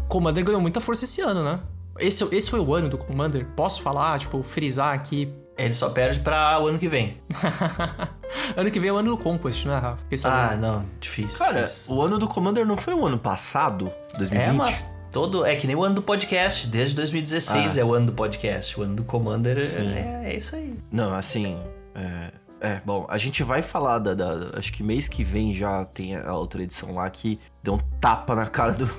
[0.07, 1.59] Commander ganhou muita força esse ano, né?
[1.99, 3.45] Esse, esse foi o ano do Commander?
[3.55, 5.31] Posso falar, tipo, frisar aqui?
[5.57, 7.17] Ele só perde para o ano que vem.
[8.57, 10.03] ano que vem é o ano do Conquest, né, Rafa?
[10.25, 11.39] Ah, não, difícil.
[11.39, 11.93] Cara, difícil.
[11.93, 13.89] o ano do Commander não foi o ano passado?
[14.17, 14.49] 2020?
[14.49, 15.45] É, mas todo.
[15.45, 16.67] É que nem o ano do podcast.
[16.67, 17.81] Desde 2016 ah.
[17.81, 18.77] é o ano do podcast.
[18.77, 20.75] O ano do Commander é, é, isso aí.
[20.91, 21.57] Não, assim.
[21.95, 25.85] É, É, bom, a gente vai falar da, da, Acho que mês que vem já
[25.85, 28.89] tem a outra edição lá que deu um tapa na cara do,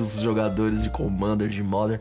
[0.00, 2.00] dos jogadores de Commander, de Modern.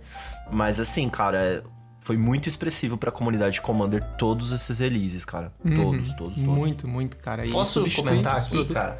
[0.51, 1.63] Mas assim, cara, é,
[1.99, 5.51] foi muito expressivo pra comunidade de Commander todos esses releases, cara.
[5.63, 5.75] Uhum.
[5.75, 6.43] Todos, todos, todos.
[6.43, 7.45] Muito, muito, cara.
[7.45, 8.99] E Posso comentar aqui, cara?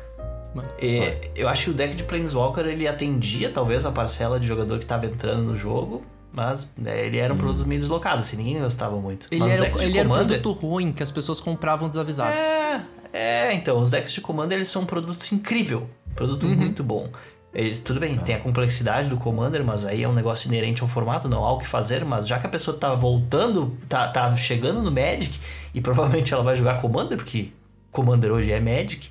[0.80, 4.78] É, eu acho que o deck de Planeswalker ele atendia talvez a parcela de jogador
[4.78, 7.40] que estava entrando no jogo, mas né, ele era um hum.
[7.40, 9.28] produto meio deslocado, assim, ninguém gostava muito.
[9.30, 12.38] Ele, mas era, ele era um produto ruim, que as pessoas compravam desavisados.
[12.38, 12.82] É,
[13.14, 16.56] é, então, os decks de Commander eles são um produto incrível, produto uhum.
[16.56, 17.10] muito bom.
[17.56, 20.90] Eles, tudo bem, tem a complexidade do Commander, mas aí é um negócio inerente ao
[20.90, 24.36] formato, não há o que fazer, mas já que a pessoa tá voltando, tá, tá
[24.36, 25.40] chegando no Magic,
[25.74, 27.52] e provavelmente ela vai jogar Commander, porque
[27.94, 29.10] Commander hoje é Magic,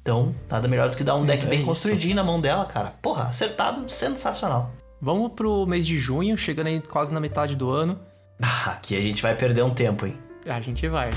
[0.00, 1.68] então nada melhor do que dar um deck é bem isso.
[1.68, 2.94] construidinho na mão dela, cara.
[3.02, 4.72] Porra, acertado, sensacional.
[4.98, 8.00] Vamos pro mês de junho, chegando aí quase na metade do ano.
[8.42, 10.16] Ah, aqui a gente vai perder um tempo, hein?
[10.46, 11.10] A gente vai.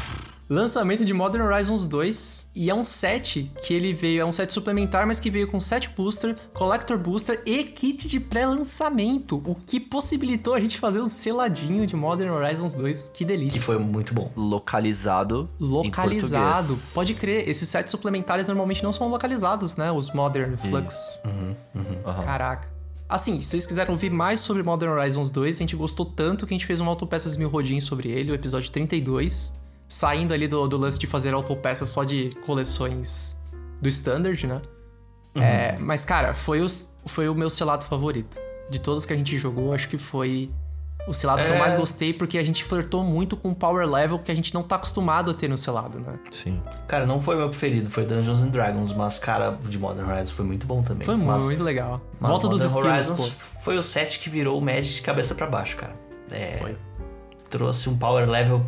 [0.50, 4.54] Lançamento de Modern Horizons 2 e é um set que ele veio, é um set
[4.54, 9.78] suplementar, mas que veio com set booster, collector booster e kit de pré-lançamento, o que
[9.78, 13.12] possibilitou a gente fazer um seladinho de Modern Horizons 2.
[13.14, 13.60] Que delícia.
[13.60, 14.32] Que foi muito bom.
[14.38, 15.50] Localizado.
[15.60, 16.78] Localizado.
[16.94, 19.92] Pode crer, esses sets suplementares normalmente não são localizados, né?
[19.92, 21.20] Os Modern Flux.
[21.26, 22.24] Uhum, uhum, uhum.
[22.24, 22.70] Caraca.
[23.10, 26.54] Assim, se vocês quiserem ouvir mais sobre Modern Horizons 2, a gente gostou tanto que
[26.54, 29.67] a gente fez uma autopeças mil rodinhos sobre ele, o episódio 32.
[29.88, 33.42] Saindo ali do, do lance de fazer autopeças só de coleções
[33.82, 34.62] do Standard, né?
[35.36, 35.42] Uhum.
[35.42, 38.38] É, mas, cara, foi, os, foi o meu selado favorito.
[38.70, 40.52] De todos que a gente jogou, acho que foi
[41.08, 41.46] o selado é...
[41.46, 41.78] que eu mais é.
[41.78, 44.76] gostei, porque a gente flertou muito com o power level que a gente não tá
[44.76, 46.20] acostumado a ter no selado, né?
[46.32, 46.62] Sim.
[46.86, 50.44] Cara, não foi meu preferido, foi Dungeons and Dragons, mas, cara, de Modern Horizons foi
[50.44, 51.06] muito bom também.
[51.06, 52.02] Foi mas, muito legal.
[52.20, 53.62] Volta dos skills, Horizons pô.
[53.62, 55.96] foi o set que virou o Magic de cabeça para baixo, cara.
[56.30, 56.78] É, foi.
[57.50, 58.66] Trouxe um power level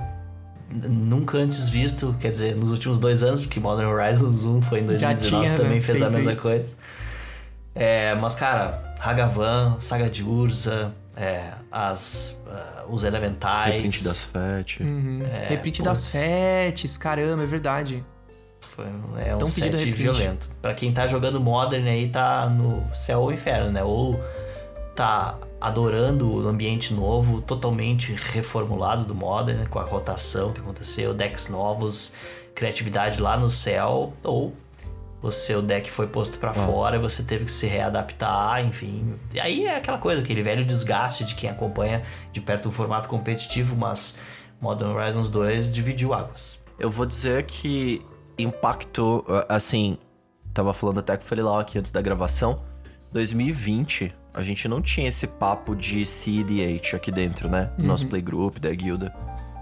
[0.71, 4.85] nunca antes visto, quer dizer, nos últimos dois anos, porque Modern Horizons 1 foi em
[4.85, 5.81] 2019, tinha, também né?
[5.81, 6.47] fez a mesma isso.
[6.47, 6.75] coisa.
[7.73, 13.73] É, mas, cara, Hagavan, Saga de Urza, é, as, uh, os elementais.
[13.73, 14.83] Reprint das FET.
[14.83, 15.23] Uhum.
[15.33, 18.03] É, Reprint das FETs, caramba, é verdade.
[18.61, 18.85] Foi,
[19.25, 20.49] é um Tão set violento.
[20.61, 23.83] Pra quem tá jogando Modern aí, tá no céu ou inferno, né?
[23.83, 24.19] Ou
[24.99, 31.47] tá adorando o ambiente novo, totalmente reformulado do Modern, com a rotação que aconteceu, decks
[31.47, 32.13] novos,
[32.53, 34.53] criatividade lá no céu, ou
[35.21, 36.53] o seu deck foi posto para ah.
[36.53, 39.15] fora e você teve que se readaptar, enfim.
[39.33, 43.07] E aí é aquela coisa, aquele velho desgaste de quem acompanha de perto o formato
[43.07, 44.19] competitivo, mas
[44.59, 46.59] Modern Horizons 2 dividiu águas.
[46.77, 48.05] Eu vou dizer que
[48.37, 49.97] impactou, assim,
[50.53, 52.63] tava falando até com o Felilau aqui antes da gravação,
[53.13, 57.71] 2020 a gente não tinha esse papo de CDH aqui dentro, né?
[57.77, 57.87] Do uhum.
[57.87, 59.13] nosso playgroup, da guilda.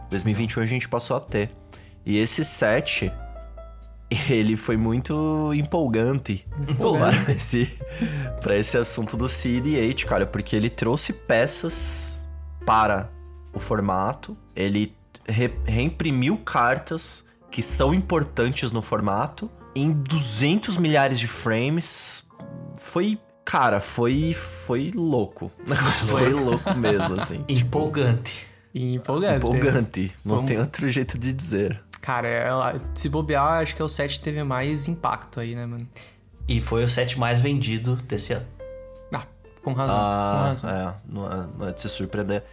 [0.10, 1.52] 2021 a gente passou a ter.
[2.06, 3.12] E esse set
[4.30, 7.24] ele foi muito empolgante, empolgante.
[7.24, 7.80] para esse,
[8.42, 12.26] pra esse assunto do CD8, cara, porque ele trouxe peças
[12.66, 13.10] para
[13.54, 14.96] o formato, ele
[15.28, 22.28] re, reimprimiu cartas que são importantes no formato em 200 milhares de frames.
[22.76, 25.50] Foi, cara, foi foi louco.
[26.06, 27.46] foi louco mesmo, assim.
[27.48, 28.46] Empolgante.
[28.76, 29.38] Empolgante.
[29.38, 30.16] Empolgante.
[30.24, 31.82] Não tem outro jeito de dizer.
[32.02, 32.50] Cara, é,
[32.94, 35.88] se bobear, acho que é o set que teve mais impacto aí, né, mano?
[36.48, 38.46] E foi o set mais vendido desse ano.
[39.14, 39.24] Ah,
[39.64, 39.98] com razão.
[39.98, 40.70] Ah, com razão.
[40.70, 42.44] É, não é, não é de se surpreender.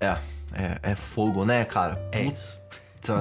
[0.00, 0.16] É,
[0.52, 2.08] é, é fogo, né, cara?
[2.10, 2.60] É isso.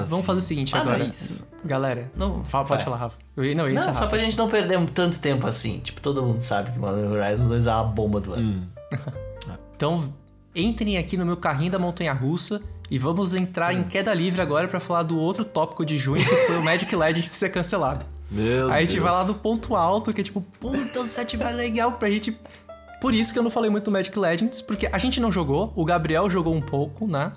[0.07, 0.99] Vamos fazer o seguinte ah, agora.
[0.99, 1.47] Não é isso.
[1.65, 3.17] Galera, não, fala, pode falar, Rafa.
[3.35, 5.79] Eu, não, isso não, só pra gente não perder tanto tempo assim.
[5.79, 8.47] Tipo, todo mundo sabe que Modern Horizon 2 é uma bomba do ano.
[8.47, 8.63] Hum.
[9.75, 10.13] então,
[10.55, 13.79] entrem aqui no meu carrinho da montanha russa e vamos entrar hum.
[13.79, 16.93] em queda livre agora para falar do outro tópico de junho, que foi o Magic
[16.95, 18.05] Legends ser cancelado.
[18.29, 21.37] Meu Aí a gente vai lá do ponto alto, que é tipo, puta, o set
[21.37, 22.37] vai legal pra gente.
[22.99, 25.71] Por isso que eu não falei muito do Magic Legends, porque a gente não jogou,
[25.75, 27.31] o Gabriel jogou um pouco, né?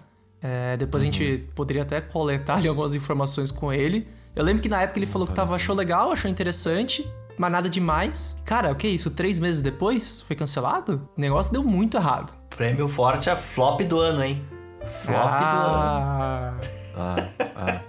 [0.46, 1.08] É, depois uhum.
[1.08, 1.48] a gente uhum.
[1.56, 4.06] poderia até coletar ali, algumas informações com ele.
[4.34, 7.04] Eu lembro que na época ele falou que tava, achou legal, achou interessante,
[7.36, 8.40] mas nada demais.
[8.44, 9.10] Cara, o que é isso?
[9.10, 11.08] Três meses depois foi cancelado?
[11.16, 12.32] O negócio deu muito errado.
[12.50, 14.44] Prêmio forte a flop do ano, hein?
[15.02, 16.54] Flop ah.
[16.60, 16.76] do ano.
[16.98, 17.16] Ah,
[17.54, 17.82] ah.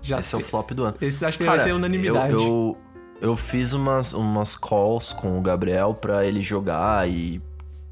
[0.00, 0.96] Já Esse é o flop do ano.
[0.98, 2.32] Esse acho que Cara, vai ser unanimidade.
[2.32, 2.78] Eu, eu,
[3.20, 7.38] eu, fiz umas, umas calls com o Gabriel pra ele jogar e.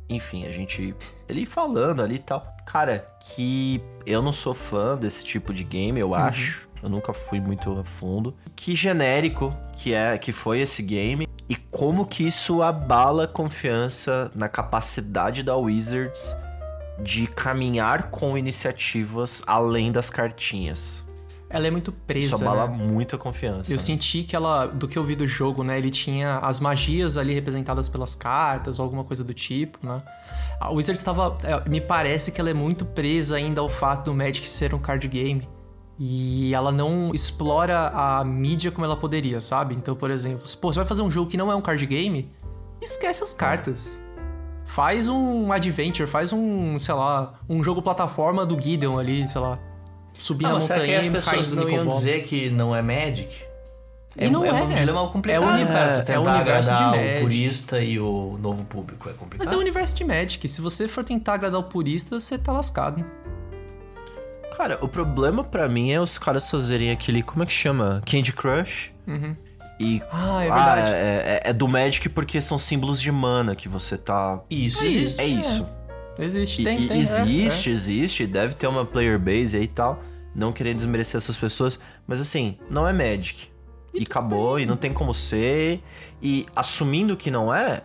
[0.08, 0.96] Enfim, a gente.
[1.28, 2.53] Ele falando ali e tal.
[2.66, 6.14] Cara, que eu não sou fã desse tipo de game, eu uhum.
[6.14, 6.68] acho.
[6.82, 8.34] Eu nunca fui muito a fundo.
[8.54, 14.30] Que genérico que é que foi esse game e como que isso abala a confiança
[14.34, 16.36] na capacidade da Wizards
[17.00, 21.03] de caminhar com iniciativas além das cartinhas.
[21.54, 22.34] Ela é muito presa.
[22.34, 22.76] Isso abala né?
[22.76, 23.70] muito a confiança.
[23.70, 23.82] Eu né?
[23.82, 25.78] senti que ela, do que eu vi do jogo, né?
[25.78, 30.02] Ele tinha as magias ali representadas pelas cartas ou alguma coisa do tipo, né?
[30.60, 31.38] A Wizards estava.
[31.44, 34.78] é, Me parece que ela é muito presa ainda ao fato do Magic ser um
[34.80, 35.48] card game.
[35.96, 39.76] E ela não explora a mídia como ela poderia, sabe?
[39.76, 42.32] Então, por exemplo, pô, você vai fazer um jogo que não é um card game,
[42.82, 44.04] esquece as cartas.
[44.66, 49.60] Faz um adventure, faz um, sei lá, um jogo plataforma do Gideon ali, sei lá.
[50.24, 52.80] Subir Não, na será montanha que as e pessoas não iam dizer que não é
[52.80, 53.36] Magic?
[54.18, 54.48] E não é.
[54.48, 54.52] é.
[54.62, 56.02] um dilema complicado, É o uni- cara.
[56.02, 57.16] Tu é o universo de Magic.
[57.16, 59.44] o purista e o novo público é complicado.
[59.46, 60.48] Mas é o universo de Magic.
[60.48, 63.04] Se você for tentar agradar o purista, você tá lascado.
[64.56, 67.22] Cara, o problema pra mim é os caras fazerem aquele.
[67.22, 68.02] Como é que chama?
[68.06, 68.92] Candy Crush.
[69.80, 70.00] E.
[70.10, 70.90] Ah, é verdade.
[70.92, 74.40] é, é- é do Magic porque são símbolos de mana que você tá.
[74.48, 75.20] Isso, É existe.
[75.20, 75.68] É isso.
[76.16, 76.96] Existe, tem, e tem.
[76.96, 78.26] é, existe, existe.
[78.28, 80.00] Deve ter uma player base aí e tal.
[80.34, 81.78] Não querendo desmerecer essas pessoas.
[82.06, 83.48] Mas assim, não é Magic.
[83.92, 85.80] E acabou, e não tem como ser.
[86.20, 87.82] E assumindo que não é,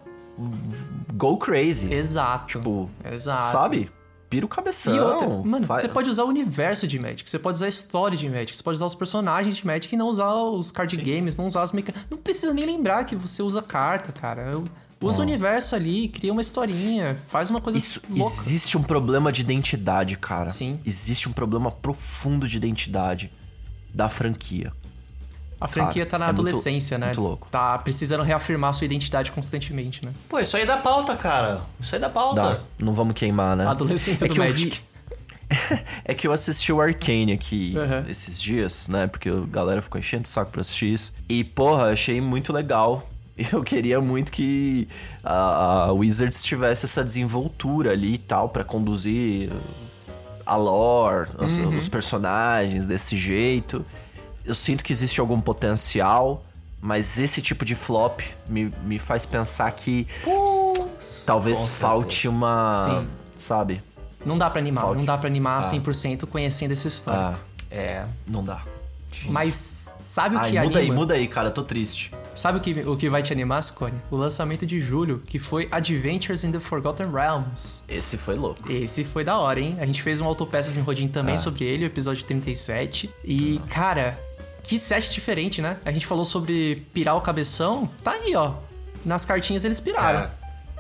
[1.14, 1.94] go crazy.
[1.94, 2.58] Exato.
[2.58, 3.46] Tipo, Exato.
[3.46, 3.92] sabe?
[4.30, 4.96] Pira o cabeção.
[4.96, 7.70] E outra, mano, Vai- você pode usar o universo de Magic, você pode usar a
[7.70, 10.96] história de Magic, você pode usar os personagens de Magic e não usar os card
[10.98, 12.06] games, não usar as mecânicas.
[12.12, 14.44] Não precisa nem lembrar que você usa carta, cara.
[14.52, 14.66] Eu-
[15.02, 18.34] Usa o universo ali, cria uma historinha, faz uma coisa Isso, louca.
[18.36, 20.50] existe um problema de identidade, cara.
[20.50, 20.80] Sim.
[20.86, 23.32] Existe um problema profundo de identidade
[23.94, 24.74] da franquia.
[25.62, 27.08] A franquia Cara, tá na é muito- adolescência, né?
[27.08, 27.48] muito louco.
[27.52, 30.12] Tá precisando reafirmar sua identidade constantemente, né?
[30.28, 31.62] Pô, isso aí dá pauta, cara.
[31.80, 32.42] Isso aí dá pauta.
[32.42, 32.60] Dá.
[32.82, 33.66] Não vamos queimar, né?
[33.66, 34.76] A adolescência é do que eu Magic.
[34.76, 34.90] vi-
[36.06, 38.10] É que eu assisti o Arcane aqui Uhum.
[38.10, 39.08] esses dias, né?
[39.08, 41.12] Porque a galera ficou enchendo o saco pra assistir isso.
[41.28, 43.09] E, porra, achei muito legal.
[43.52, 44.88] Eu queria muito que
[45.24, 49.52] a, a Wizards tivesse essa desenvoltura ali e tal pra conduzir
[50.46, 51.78] a lore, os, Uhum.
[51.78, 53.86] os personagens desse jeito.
[54.44, 56.44] Eu sinto que existe algum potencial,
[56.82, 60.08] mas esse tipo de flop me, me faz pensar que
[61.26, 62.74] talvez falte uma.
[63.02, 63.08] Sim.
[63.38, 63.82] Sabe?
[64.26, 64.98] Não dá pra animar, Falte.
[64.98, 65.64] não dá pra animar Ah.
[65.64, 67.20] 100% conhecendo essa história.
[67.22, 67.40] Ah,
[67.72, 68.06] É.
[68.28, 68.64] não dá.
[69.30, 70.94] Mas sabe o Ai, que muda anima?
[70.94, 72.12] aí, muda aí, cara, eu tô triste.
[72.40, 74.02] Sabe o que, o que vai te animar, Scone?
[74.10, 77.84] O lançamento de julho, que foi Adventures in the Forgotten Realms.
[77.86, 78.72] Esse foi louco.
[78.72, 79.76] Esse foi da hora, hein?
[79.78, 81.38] A gente fez um Autopeças em Rodin também Ah.
[81.38, 83.10] sobre ele, o episódio 37.
[83.26, 84.18] E, cara,
[84.64, 85.80] que set diferente, né?
[85.84, 87.90] A gente falou sobre pirar o cabeção.
[88.02, 88.54] Tá aí, ó.
[89.04, 90.20] Nas cartinhas eles piraram.
[90.20, 90.40] Cara,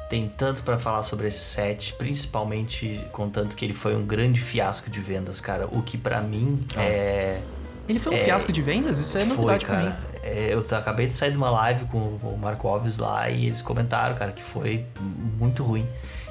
[0.10, 4.90] tem tanto pra falar sobre esse set, principalmente contanto que ele foi um grande fiasco
[4.90, 5.68] de vendas, cara.
[5.70, 7.42] O que pra mim é.
[7.90, 9.00] Ele foi um É, fiasco de vendas?
[9.00, 9.92] Isso é foi, novidade pra mim.
[10.22, 13.64] É, eu acabei de sair de uma live com o Marco Alves lá e eles
[13.64, 14.86] comentaram, cara, que foi
[15.40, 15.88] muito ruim.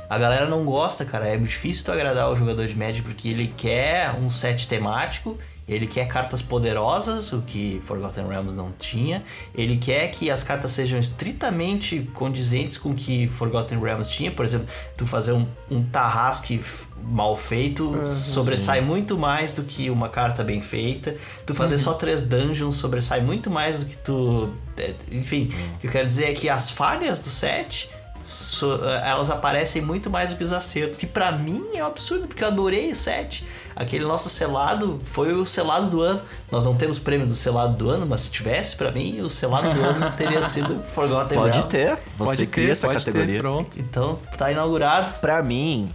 [0.08, 1.26] A galera não gosta, cara.
[1.26, 5.36] É difícil tu agradar o jogador de Magic porque ele quer um set temático,
[5.68, 9.22] ele quer cartas poderosas, o que Forgotten Realms não tinha.
[9.54, 14.30] Ele quer que as cartas sejam estritamente condizentes com o que Forgotten Realms tinha.
[14.30, 16.60] Por exemplo, tu fazer um, um Tarrasque
[17.02, 21.16] mal feito sobressai muito mais do que uma carta bem feita.
[21.44, 24.50] Tu fazer só três dungeons sobressai muito mais do que tu.
[24.76, 27.90] é, Enfim, o que eu quero dizer é que as falhas do set.
[28.22, 32.26] So- elas aparecem muito mais do que os acertos, que pra mim é um absurdo,
[32.26, 33.44] porque eu adorei o set.
[33.76, 36.20] Aquele nosso selado foi o selado do ano.
[36.50, 39.72] Nós não temos prêmio do selado do ano, mas se tivesse, pra mim, o selado
[39.72, 41.68] do ano teria sido Forgotten Pode Realms.
[41.70, 41.96] ter.
[42.16, 43.40] Você Pode cria ter, essa pode ter, categoria.
[43.40, 43.78] pronto.
[43.78, 45.20] Então, tá inaugurado.
[45.20, 45.88] Pra mim,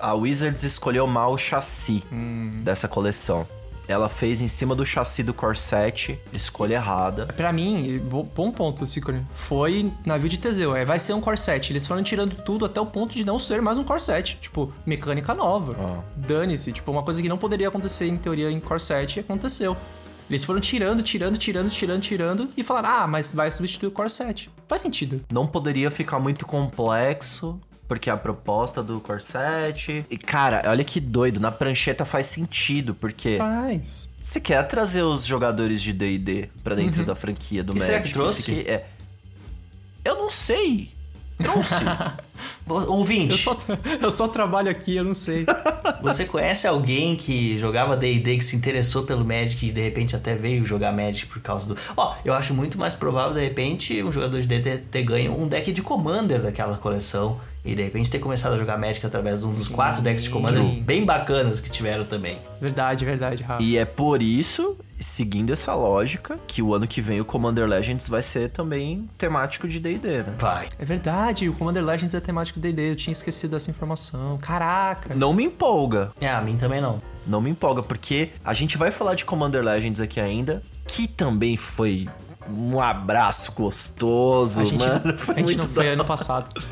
[0.00, 2.50] a Wizards escolheu mal o chassi Hum.
[2.64, 3.46] dessa coleção.
[3.86, 7.26] Ela fez em cima do chassi do Corset, escolha errada.
[7.26, 9.24] Pra mim, bo- bom ponto, Cicone.
[9.30, 10.74] Foi navio de Teseu.
[10.74, 11.70] É, vai ser um corset.
[11.70, 14.38] Eles foram tirando tudo até o ponto de não ser mais um corset.
[14.40, 15.76] Tipo, mecânica nova.
[15.78, 16.02] Ah.
[16.16, 16.72] Dane-se.
[16.72, 19.76] Tipo, uma coisa que não poderia acontecer em teoria em corset aconteceu.
[20.30, 24.50] Eles foram tirando, tirando, tirando, tirando, tirando e falaram: ah, mas vai substituir o corset.
[24.66, 25.20] Faz sentido.
[25.30, 30.04] Não poderia ficar muito complexo, porque a proposta do Corset.
[30.10, 34.08] E cara, olha que doido, na prancheta faz sentido, porque Faz.
[34.20, 37.06] você quer trazer os jogadores de DD pra dentro Uhum.
[37.06, 37.86] da franquia do E Magic.
[37.90, 38.50] será que trouxe?
[38.52, 38.86] Aqui é...
[40.04, 40.90] Eu não sei.
[41.38, 41.74] Trouxe.
[42.66, 43.58] Ouvinte, Eu só,
[44.00, 45.44] eu só trabalho aqui, eu não sei.
[46.02, 50.34] você conhece alguém que jogava D&D que se interessou pelo Magic e de repente até
[50.34, 51.76] veio jogar Magic por causa do...
[51.96, 55.46] Ó, eu acho muito mais provável de repente um jogador de D&D ter ganho um
[55.48, 59.46] deck de Commander daquela coleção e de repente ter começado a jogar Magic através de
[59.46, 59.72] um dos Sim.
[59.72, 62.36] quatro decks de Commander bem bacanas que tiveram também.
[62.60, 63.62] Verdade, verdade, Rafa.
[63.62, 68.08] E é por isso, seguindo essa lógica, que o ano que vem o Commander Legends
[68.08, 70.34] vai ser também temático de D&D, né?
[70.38, 70.68] Vai.
[70.78, 74.38] É verdade, o Commander Legends é temático D&D, eu tinha esquecido dessa informação.
[74.38, 75.14] Caraca.
[75.14, 76.12] Não me empolga.
[76.20, 77.00] É, a mim também não.
[77.26, 81.56] Não me empolga, porque a gente vai falar de Commander Legends aqui ainda, que também
[81.56, 82.06] foi
[82.46, 85.16] um abraço gostoso, a gente, mano.
[85.18, 86.62] Foi a gente não foi ano passado.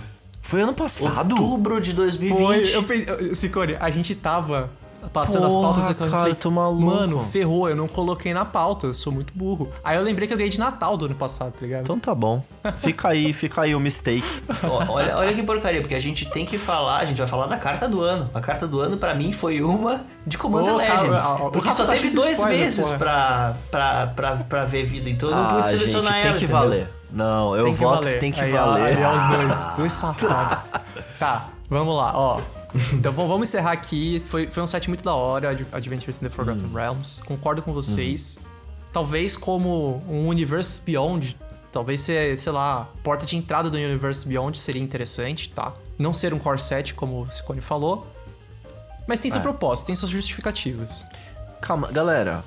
[0.53, 1.33] Foi ano passado?
[1.35, 2.39] Outubro de 2020.
[2.39, 4.69] Foi, eu pensei, Sicone, a gente tava
[5.15, 6.03] passando Porra, as pautas aqui.
[6.03, 6.83] eu cara, falei, tô maluco.
[6.85, 9.71] Mano, ferrou, eu não coloquei na pauta, eu sou muito burro.
[9.83, 11.81] Aí eu lembrei que eu ganhei de Natal do ano passado, tá ligado?
[11.81, 12.45] Então tá bom.
[12.77, 14.23] Fica aí, fica aí o mistake.
[14.89, 17.57] Olha, olha que porcaria, porque a gente tem que falar, a gente vai falar da
[17.57, 18.29] carta do ano.
[18.35, 21.25] A carta do ano, pra mim, foi uma de Commander cara, Legends.
[21.41, 22.99] o porque só tá teve dois spoiler, meses porra.
[22.99, 26.39] pra, pra, pra, pra ver vida, então eu não Ah, pude gente, selecionar tem ela.
[26.39, 26.61] que entendeu?
[26.63, 26.89] valer.
[27.13, 28.15] Não, eu Tem que voto valer.
[28.15, 28.97] que tem que Aí, valer.
[28.97, 30.59] Aí, ó, os dois, dois safados.
[31.19, 32.41] tá, vamos lá, ó.
[32.95, 34.23] Então vamos encerrar aqui.
[34.29, 36.73] Foi, foi um set muito da hora, Ad- Adventures in the Forgotten Hum.
[36.75, 37.23] Realms.
[37.23, 38.39] Concordo com vocês.
[38.93, 41.37] Talvez como um Universe Beyond,
[41.71, 45.73] talvez ser, sei lá, porta de entrada do Universe Beyond seria interessante, tá?
[45.99, 48.07] Não ser um core set, como o Ciccone falou.
[49.07, 49.43] Mas tem seu É.
[49.43, 51.07] propósito, tem suas justificativas.
[51.61, 52.43] Calma, galera.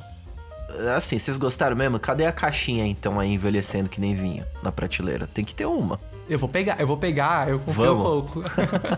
[0.96, 2.00] Assim, vocês gostaram mesmo?
[2.00, 5.28] Cadê a caixinha então aí envelhecendo que nem vinha na prateleira?
[5.28, 6.00] Tem que ter uma.
[6.30, 8.04] Eu vou pegar, eu vou pegar, eu confio um Vamos.
[8.04, 8.44] pouco.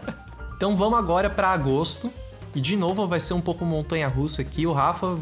[0.55, 2.11] então vamos agora pra agosto.
[2.55, 4.65] E de novo vai ser um pouco montanha-russa aqui.
[4.65, 5.17] O Rafa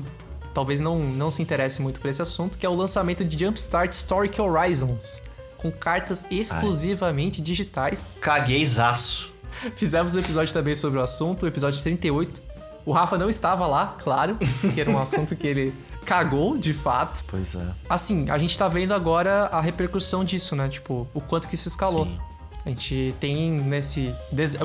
[0.54, 3.92] talvez não, não se interesse muito por esse assunto, que é o lançamento de Jumpstart
[3.92, 5.24] Historic Horizons.
[5.58, 8.16] Com cartas exclusivamente digitais.
[8.22, 9.34] Caguei zaço.
[9.74, 12.42] Fizemos um episódio também sobre o assunto, o episódio 38.
[12.86, 14.38] O Rafa não estava lá, claro,
[14.74, 15.74] que era um assunto que ele
[16.06, 17.26] cagou, de fato.
[17.28, 17.66] Pois é.
[17.90, 20.70] Assim, a gente tá vendo agora a repercussão disso, né?
[20.70, 22.06] Tipo, o quanto que se escalou.
[22.06, 22.18] Sim.
[22.66, 24.14] A gente tem nesse.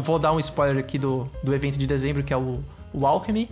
[0.03, 3.49] vou dar um spoiler aqui do, do evento de dezembro, que é o, o Alchemy.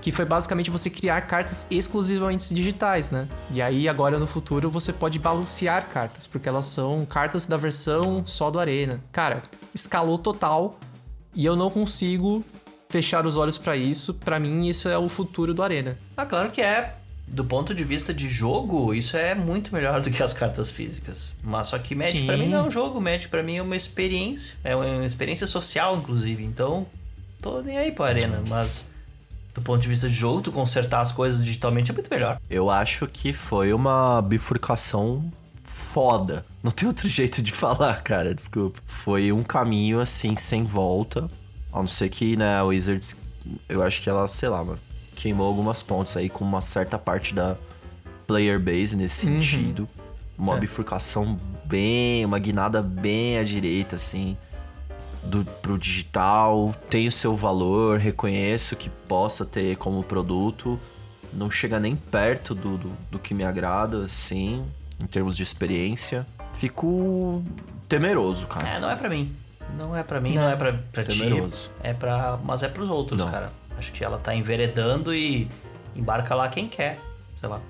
[0.00, 3.28] Que foi basicamente você criar cartas exclusivamente digitais, né?
[3.50, 8.22] E aí, agora no futuro, você pode balancear cartas, porque elas são cartas da versão
[8.24, 8.98] só do Arena.
[9.12, 9.42] Cara,
[9.74, 10.78] escalou total
[11.34, 12.42] e eu não consigo
[12.90, 14.14] fechar os olhos pra isso.
[14.14, 15.96] Pra mim, isso é o futuro do Arena.
[16.16, 16.96] Ah, claro que é.
[17.26, 21.32] Do ponto de vista de jogo, isso é muito melhor do que as cartas físicas.
[21.44, 23.76] Mas só que Magic pra mim não é um jogo, Magic pra mim é uma
[23.76, 24.56] experiência.
[24.64, 26.44] É uma experiência social, inclusive.
[26.44, 26.86] Então,
[27.40, 28.42] tô nem aí pra arena.
[28.48, 28.90] Mas
[29.54, 32.40] do ponto de vista de jogo, tu consertar as coisas digitalmente é muito melhor.
[32.50, 35.30] Eu acho que foi uma bifurcação
[35.62, 36.44] foda.
[36.62, 38.80] Não tem outro jeito de falar, cara, desculpa.
[38.86, 41.28] Foi um caminho assim, sem volta.
[41.72, 43.16] A não ser que, né, a Wizards,
[43.68, 44.78] eu acho que ela, sei lá, mano,
[45.14, 47.56] queimou algumas pontes aí com uma certa parte da
[48.26, 49.88] player base nesse sentido.
[50.38, 50.60] Uma É.
[50.60, 54.36] bifurcação bem, uma guinada bem à direita, assim.
[55.22, 60.80] Do, pro digital, tem o seu valor, reconheço que possa ter como produto,
[61.32, 64.64] não chega nem perto do, do, do que me agrada, assim,
[64.98, 66.26] em termos de experiência.
[66.54, 67.44] Fico
[67.86, 68.66] temeroso, cara.
[68.66, 69.30] É, não é pra mim.
[69.78, 71.18] Não é pra mim, não, é pra, pra ti.
[71.18, 71.70] Temeroso.
[71.82, 72.38] É pra.
[72.44, 73.30] Mas é pros outros, Não.
[73.30, 73.50] cara.
[73.78, 75.48] Acho que ela tá enveredando e
[75.96, 76.98] embarca lá quem quer.
[77.40, 77.60] Sei lá.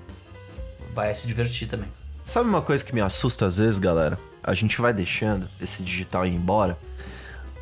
[0.93, 1.87] Vai se divertir também.
[2.23, 4.17] Sabe uma coisa que me assusta às vezes, galera?
[4.43, 6.77] A gente vai deixando esse digital ir embora.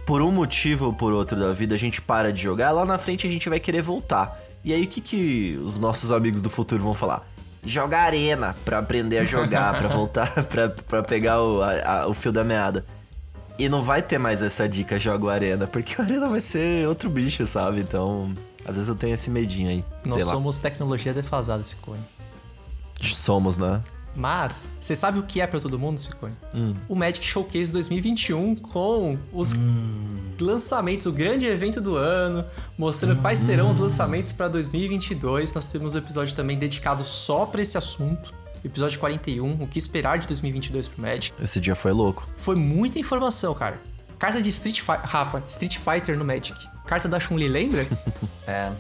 [0.06, 2.72] Por um motivo ou por outro da vida, a gente para de jogar.
[2.72, 4.40] Lá na frente a gente vai querer voltar.
[4.64, 7.26] E aí, o que, que os nossos amigos do futuro vão falar?
[7.64, 12.14] Jogar arena pra aprender a jogar, pra voltar, pra, pra pegar o, a- a- o
[12.14, 12.84] fio da meada.
[13.60, 16.88] E não vai ter mais essa dica, joga o arena, porque o arena vai ser
[16.88, 17.82] outro bicho, sabe?
[17.82, 19.84] Então, às vezes eu tenho esse medinho aí.
[20.06, 20.32] Nós sei lá.
[20.32, 22.00] somos tecnologia defasada, Cicone.
[23.02, 23.82] Somos, né?
[24.16, 26.36] Mas, você sabe o que é pra todo mundo, Cicone?
[26.56, 26.74] Hum.
[26.88, 29.52] O Magic Showcase 2021 com os
[30.40, 32.46] lançamentos, o grande evento do ano,
[32.78, 35.54] mostrando quais serão os lançamentos pra 2022.
[35.54, 38.34] Nós temos um episódio também dedicado só pra esse assunto.
[38.64, 41.34] Episódio 41, o que esperar de 2022 pro Magic.
[41.42, 42.28] Esse dia foi louco.
[42.36, 43.80] Foi muita informação, cara.
[44.18, 45.06] Carta de Street Fighter.
[45.06, 46.58] Rafa, Street Fighter no Magic.
[46.86, 47.88] Carta da Chun-Li, lembra?
[48.48, 48.72] É,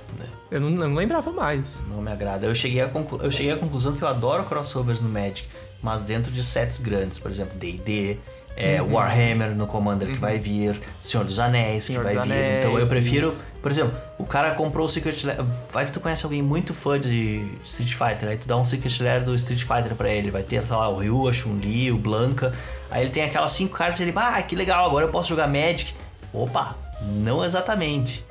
[0.50, 1.84] eu, não, eu não lembrava mais.
[1.88, 2.48] não me agrada.
[2.48, 5.48] Eu cheguei, à conclu- eu cheguei à conclusão que eu adoro crossovers no Magic,
[5.80, 8.18] mas dentro de sets grandes, por exemplo, D&D,
[8.60, 8.94] é, Uhum.
[8.94, 12.34] Warhammer no Commander que vai vir, Senhor dos Anéis Senhor que vai vir.
[12.34, 13.46] Anéis, então eu prefiro, isso.
[13.62, 15.40] por exemplo, o cara comprou o Secret Lair,
[15.72, 19.02] vai que tu conhece alguém muito fã de Street Fighter, aí tu dá um Secret
[19.02, 21.98] Lair do Street Fighter pra ele, vai ter, sei lá, o Ryu, a Chun-Li, o
[21.98, 22.54] Blanca,
[22.92, 25.48] aí ele tem aquelas cinco cartas e ele, ah, que legal, agora eu posso jogar
[25.48, 25.94] Magic.
[26.34, 28.26] Opa, não exatamente.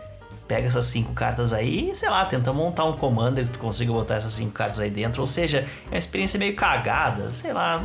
[0.46, 3.92] Pega essas cinco cartas aí e, sei lá, tenta montar um commander que tu consiga
[3.92, 5.20] botar essas cinco cartas aí dentro.
[5.20, 7.84] Ou seja, é uma experiência meio cagada, sei lá.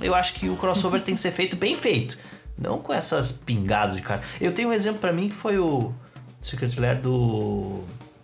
[0.00, 2.18] Eu acho que o crossover tem que ser feito bem feito.
[2.56, 4.28] Não com essas pingadas de cartas.
[4.40, 5.92] Eu tenho um exemplo pra mim que foi o
[6.40, 7.82] Secret Lair do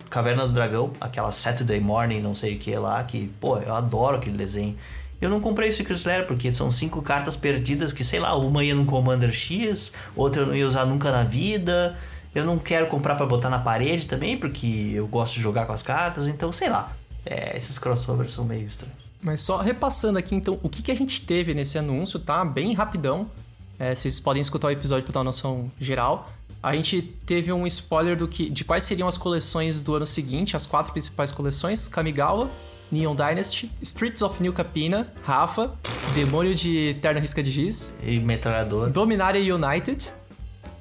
[0.08, 4.16] Caverna do Dragão, aquela Saturday Morning, não sei o que lá, que, pô, eu adoro
[4.16, 4.76] aquele desenho.
[5.20, 8.64] Eu não comprei o Secret Lair porque são cinco cartas perdidas que, sei lá, uma
[8.64, 11.96] ia num Commander X, outra eu não ia usar nunca na vida.
[12.34, 15.72] Eu não quero comprar para botar na parede também, porque eu gosto de jogar com
[15.72, 16.92] as cartas, então sei lá.
[17.26, 18.99] É, esses crossovers são meio estranhos.
[19.22, 22.44] Mas só repassando aqui, então, o que, que a gente teve nesse anúncio, tá?
[22.44, 23.30] Bem rapidão.
[23.78, 26.30] É, vocês podem escutar o episódio para dar uma noção geral.
[26.62, 30.54] A gente teve um spoiler do que, de quais seriam as coleções do ano seguinte,
[30.54, 32.50] as quatro principais coleções: Kamigawa,
[32.90, 35.72] Neon Dynasty, Streets of New Capina, Rafa,
[36.14, 40.12] Demônio de Eterna Risca de Giz, e Metralhador, Dominaria United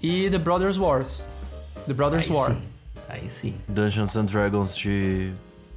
[0.02, 1.30] e The Brothers Wars.
[1.88, 2.52] The Brothers Aí War.
[2.52, 2.62] sim.
[3.08, 3.56] Aí sim.
[3.68, 5.34] Dungeons and Dragons de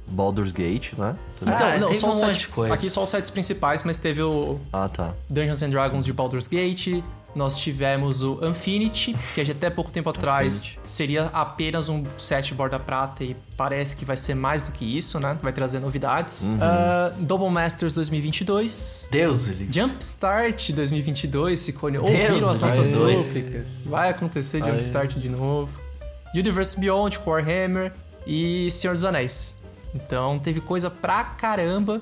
[0.07, 1.15] Baldur's Gate, né?
[1.41, 2.73] Então, Ah, não, são um coisa.
[2.73, 5.13] aqui só os sets principais, mas teve o Ah, tá.
[5.29, 7.03] Dungeons and Dragons de Baldur's Gate,
[7.35, 13.23] nós tivemos o Infinity, que até pouco tempo atrás seria apenas um set borda prata
[13.23, 15.35] e parece que vai ser mais do que isso, né?
[15.41, 16.47] Vai trazer novidades.
[16.49, 16.57] Uhum.
[16.61, 19.07] Ah, Double Masters 2022.
[19.11, 19.67] Deus, ele.
[19.71, 21.97] Jumpstart 2022, Cicone.
[21.97, 23.81] Deus, Ouviram as nossas súplicas?
[23.83, 24.63] Vai acontecer.
[24.63, 25.71] Jumpstart de novo.
[26.35, 27.91] Universe Beyond, Warhammer
[28.27, 29.57] e Senhor dos Anéis.
[29.93, 32.01] Então teve coisa pra caramba.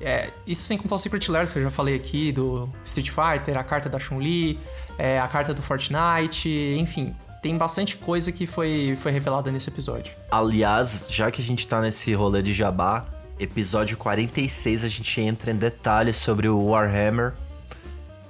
[0.00, 3.58] É, isso sem contar o Secret Lair, que eu já falei aqui, do Street Fighter,
[3.58, 4.58] a carta da Chun-Li,
[4.96, 7.14] é, a carta do Fortnite, enfim.
[7.42, 10.14] Tem bastante coisa que foi, foi revelada nesse episódio.
[10.30, 13.04] Aliás, já que a gente tá nesse rolê de jabá,
[13.38, 17.32] episódio 46 a gente entra em detalhes sobre o Warhammer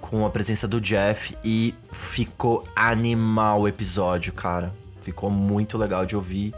[0.01, 4.73] com a presença do Jeff e ficou animal o episódio, cara.
[5.03, 6.53] Ficou muito legal de ouvir.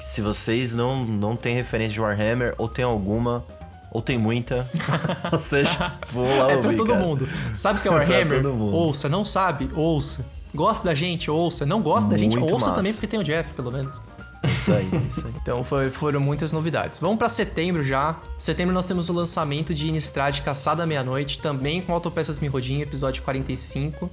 [0.00, 3.44] Se vocês não, não têm referência de Warhammer, ou tem alguma,
[3.90, 4.68] ou tem muita,
[5.32, 7.00] ou seja, vou lá é ouvir, pra todo cara.
[7.04, 7.28] mundo.
[7.54, 8.42] Sabe o que é Warhammer?
[8.46, 8.74] mundo.
[8.74, 9.68] Ouça, não sabe?
[9.74, 10.24] Ouça.
[10.54, 11.30] Gosta da gente?
[11.30, 11.66] Ouça.
[11.66, 12.36] Não gosta da gente?
[12.36, 12.76] Muito Ouça massa.
[12.78, 14.00] também, porque tem o Jeff, pelo menos.
[14.44, 15.32] Isso aí, isso aí.
[15.42, 16.98] Então foi- foram muitas novidades.
[17.00, 18.16] Vamos pra setembro já.
[18.38, 23.22] Setembro nós temos o lançamento de Innistrad Caçada à Meia-Noite, também com Autopeças Mirrodin, episódio
[23.24, 24.08] 45.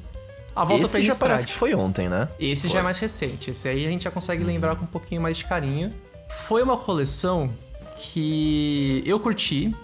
[0.56, 2.30] A volta Esse já parece que foi ontem, né?
[2.40, 3.52] Esse já é mais recente.
[3.52, 5.94] Esse aí a gente já consegue lembrar com um pouquinho mais de carinho.
[6.30, 7.52] Foi uma coleção
[7.98, 9.76] que eu curti.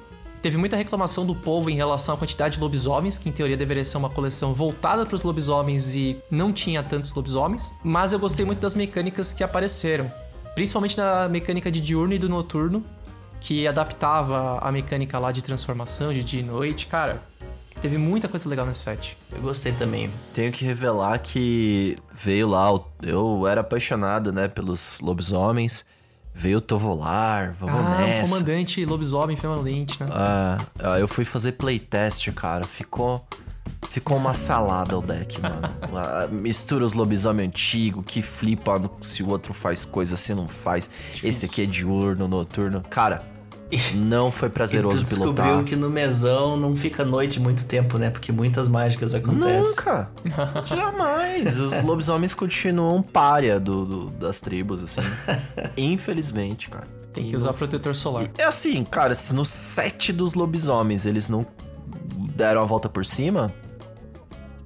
[0.41, 3.85] Teve muita reclamação do povo em relação à quantidade de lobisomens, que em teoria deveria
[3.85, 7.73] ser uma coleção voltada para os lobisomens e não tinha tantos lobisomens.
[7.83, 10.11] Mas eu gostei muito das mecânicas que apareceram.
[10.55, 12.83] Principalmente da mecânica de diurno e do noturno,
[13.39, 16.87] que adaptava a mecânica lá de transformação de dia e noite.
[16.87, 17.21] Cara,
[17.81, 19.17] teve muita coisa legal nesse set.
[19.31, 20.09] Eu gostei também.
[20.33, 25.85] Tenho que revelar que veio lá, o- eu era apaixonado, né, pelos lobisomens.
[26.33, 28.27] Veio o Tovolar, vamos ah, o nessa.
[28.27, 30.09] comandante lobisomem permanente, né?
[30.13, 32.63] Ah, ah, eu fui fazer playtest, cara.
[32.65, 33.25] Ficou.
[33.89, 35.61] Ficou uma salada o deck, mano.
[35.93, 40.47] Ah, Mistura os lobisomem antigo, que flipa no- se o outro faz coisa, se não
[40.47, 40.89] faz.
[41.21, 42.81] Esse aqui é diurno, noturno.
[42.89, 43.23] Cara,
[43.95, 45.63] não foi E prazeroso tu descobriu pilotar.
[45.63, 48.09] que no mesão não fica noite muito tempo, né?
[48.09, 49.61] Porque muitas mágicas acontecem.
[49.71, 50.09] Nunca!
[50.65, 51.59] Jamais!
[51.59, 55.01] Os lobisomens continuam párea do, do- das tribos, assim.
[55.77, 56.87] Infelizmente, cara.
[57.13, 58.29] Tem que E usar protetor solar.
[58.37, 61.45] É assim, cara, se no set dos lobisomens eles não
[62.35, 63.53] deram a volta por cima,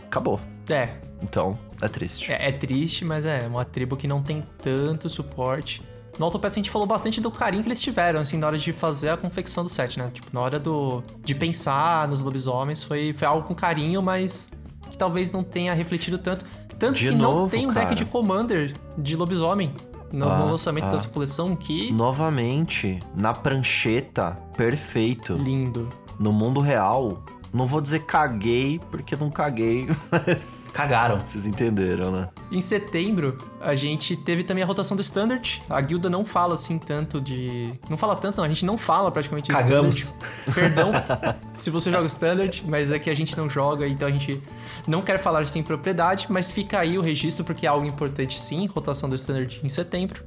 [0.06, 0.40] acabou.
[0.70, 0.90] É,
[1.22, 2.32] Então, é triste.
[2.32, 5.82] é, é triste, mas é uma tribo que não tem tanto suporte.
[6.18, 8.72] No Autopass a gente falou bastante do carinho que eles tiveram, assim, na hora de
[8.72, 10.10] fazer a confecção do set, né?
[10.14, 14.50] Tipo, na hora do, de pensar nos lobisomens, foi, foi algo com carinho, mas
[14.90, 16.46] que talvez não tenha refletido tanto.
[16.80, 17.96] Tanto De que não novo, tem um deck cara.
[17.96, 19.74] de Commander de lobisomem
[20.12, 20.92] no, Ah, no lançamento ah.
[20.92, 25.34] dessa coleção, que Novamente, na prancheta, perfeito.
[25.34, 25.90] lindo.
[26.20, 27.24] No mundo real,
[27.56, 31.20] não vou dizer caguei, porque não caguei, mas Cagaram.
[31.26, 32.30] vocês entenderam, né?
[32.52, 35.64] Em setembro, a gente teve também a rotação do Standard.
[35.70, 37.74] A guilda não fala assim tanto de.
[37.90, 38.44] Não fala tanto, não.
[38.44, 39.96] A gente não fala praticamente de Cagamos.
[39.96, 40.54] Standard.
[40.54, 40.92] Perdão
[41.56, 44.42] se você joga Standard, mas é que a gente não joga, então a gente
[44.86, 48.68] não quer falar sem propriedade, mas fica aí o registro porque é algo importante sim.
[48.68, 50.24] Rotação do Standard em setembro.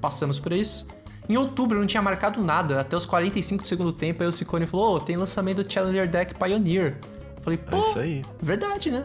[0.00, 0.88] Passamos por isso.
[1.28, 4.66] Em outubro não tinha marcado nada, até os 45 do segundo tempo, aí o Ciccone
[4.66, 6.98] falou: Ô, tem lançamento do Challenger Deck Pioneer.
[7.40, 8.24] Falei, pô, É isso aí.
[8.42, 9.04] Verdade, né?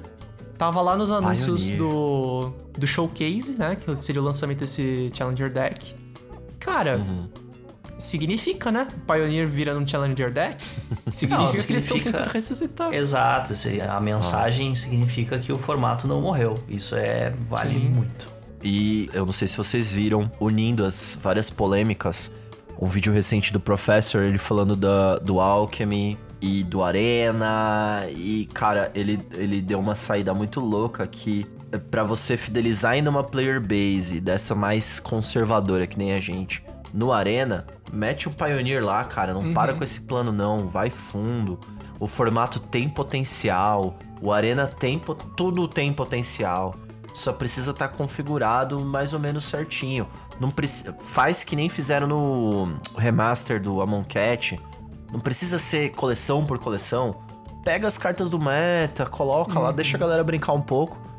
[0.58, 1.80] Tava lá nos anúncios Pioneer.
[1.90, 3.76] do, do Showcase, né?
[3.78, 5.96] Que seria o lançamento desse Challenger Deck.
[6.60, 7.30] Cara, Uhum.
[7.98, 8.88] significa, né?
[9.08, 10.64] Pioneer vira num Challenger Deck.
[11.12, 12.94] Significa Não, que eles estão significa- tentando ressuscitar.
[12.94, 13.54] Exato,
[13.90, 16.56] a mensagem significa que o formato não morreu.
[16.68, 17.90] Isso é vale Sim.
[17.90, 18.28] muito.
[18.64, 22.32] E eu não sei se vocês viram, unindo as várias polêmicas,
[22.80, 28.06] um vídeo recente do Professor, ele falando da, do Alchemy e do Arena.
[28.10, 33.10] E, cara, ele, ele deu uma saída muito louca que é pra você fidelizar ainda
[33.10, 36.64] uma player base dessa mais conservadora que nem a gente.
[36.94, 39.34] No Arena, mete o Pioneer lá, cara.
[39.34, 40.68] Não para com esse plano, não.
[40.68, 41.60] Vai fundo.
[42.00, 43.98] O formato tem potencial.
[44.22, 45.00] O Arena tem.
[45.36, 46.76] Tudo tem potencial.
[47.14, 50.08] Só precisa estar tá configurado mais ou menos certinho.
[50.40, 54.60] Não precisa, faz que nem fizeram no remaster do Amon Cat.
[55.12, 57.16] Não precisa ser coleção por coleção.
[57.64, 59.64] Pega as cartas do meta, coloca uhum.
[59.64, 61.10] lá, deixa a galera brincar um pouco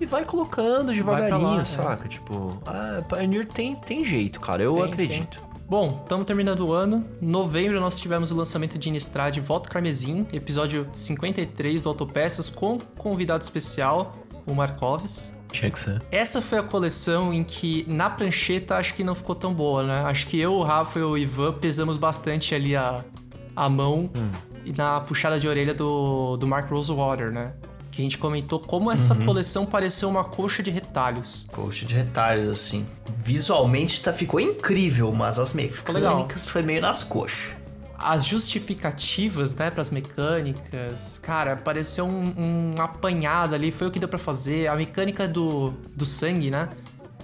[0.00, 1.64] e vai colocando devagarinho, lá, é.
[1.64, 2.04] saca?
[2.04, 2.08] É.
[2.08, 4.62] Tipo, ah, Pioneer tem, tem jeito, cara.
[4.62, 5.40] Eu tem, acredito.
[5.40, 5.46] Tem.
[5.68, 7.04] Bom, estamos terminando o ano.
[7.20, 12.78] Em novembro nós tivemos o lançamento de Innistrad Voto Carmesim, episódio 53 do Autopeças com
[12.96, 14.14] convidado especial,
[14.46, 15.38] o Markovs.
[15.50, 16.02] Tinha que ser.
[16.10, 20.02] Essa foi a coleção em que na prancheta acho que não ficou tão boa, né?
[20.02, 23.04] Acho que eu, o Rafa e o Ivan pesamos bastante ali a,
[23.54, 24.30] a mão hum.
[24.64, 27.52] e na puxada de orelha do, do Mark Rosewater, né?
[27.96, 29.24] que a gente comentou como essa uhum.
[29.24, 31.48] coleção pareceu uma coxa de retalhos.
[31.50, 32.86] Coxa de retalhos, assim.
[33.16, 37.55] Visualmente tá, ficou incrível, mas as mecânicas foi meio nas coxas.
[37.98, 44.08] As justificativas, né, pras mecânicas, cara, pareceu um, um apanhado ali, foi o que deu
[44.08, 44.66] para fazer.
[44.66, 46.68] A mecânica do, do sangue, né?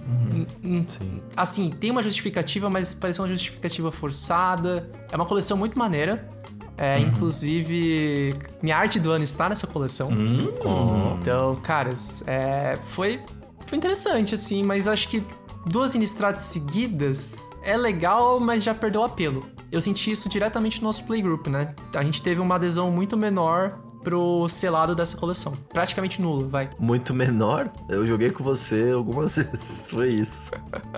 [0.05, 0.83] Uhum.
[0.87, 1.21] Sim.
[1.35, 4.89] Assim, tem uma justificativa, mas pareceu uma justificativa forçada.
[5.11, 6.29] É uma coleção muito maneira.
[6.77, 7.03] É, uhum.
[7.03, 10.09] Inclusive, minha arte do ano está nessa coleção.
[10.09, 11.17] Uhum.
[11.21, 13.19] Então, caras, é, foi,
[13.67, 15.23] foi interessante, assim, mas acho que
[15.65, 19.45] duas inistradas seguidas é legal, mas já perdeu o apelo.
[19.73, 21.73] Eu senti isso diretamente no nosso playgroup, né?
[21.95, 25.53] A gente teve uma adesão muito menor pro selado dessa coleção.
[25.73, 26.69] Praticamente nulo, vai.
[26.77, 27.71] Muito menor?
[27.89, 29.87] Eu joguei com você algumas vezes.
[29.89, 30.51] Foi isso.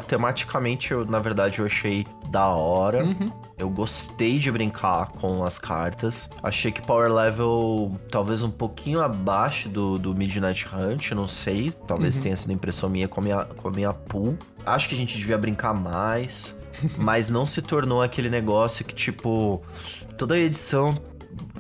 [0.09, 3.05] Tematicamente, eu, na verdade, eu achei da hora.
[3.05, 3.31] Uhum.
[3.57, 6.29] Eu gostei de brincar com as cartas.
[6.43, 11.71] Achei que power level talvez um pouquinho abaixo do, do Midnight Hunt, não sei.
[11.87, 12.23] Talvez uhum.
[12.23, 14.37] tenha sido impressão minha com a minha, com a minha pool.
[14.65, 16.59] Acho que a gente devia brincar mais.
[16.97, 19.61] Mas não se tornou aquele negócio que, tipo,
[20.17, 21.01] toda edição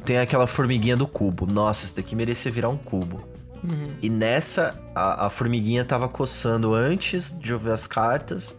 [0.05, 1.45] tem aquela formiguinha do cubo.
[1.45, 3.23] Nossa, isso daqui merecia virar um cubo.
[3.63, 3.95] Uhum.
[4.01, 8.55] E nessa, a, a, formiguinha tava coçando antes de eu ver as cartas.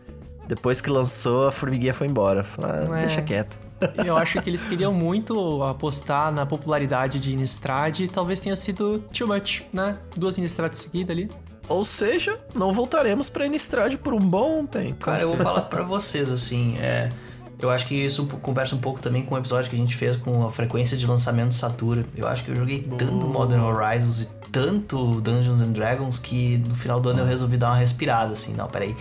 [0.48, 2.44] Depois que lançou, a formiguinha foi embora.
[2.62, 3.00] Ah, é.
[3.06, 3.58] Deixa quieto.
[4.04, 9.00] Eu acho que eles queriam muito apostar na popularidade de Innistrad e talvez tenha sido
[9.12, 9.98] too much, né?
[10.16, 11.30] Duas Innistrad seguidas ali.
[11.68, 15.04] Ou seja, não voltaremos pra Innistrad por um bom tempo.
[15.04, 17.10] Cara, eu vou falar para vocês, assim, é...
[17.58, 20.14] Eu acho que isso conversa um pouco também com o episódio que a gente fez
[20.14, 22.04] com a frequência de lançamento Satura.
[22.14, 26.74] Eu acho que eu joguei tanto Modern Horizons e tanto Dungeons and Dragons que no
[26.74, 28.94] final do ano eu resolvi dar uma respirada, assim, não, peraí.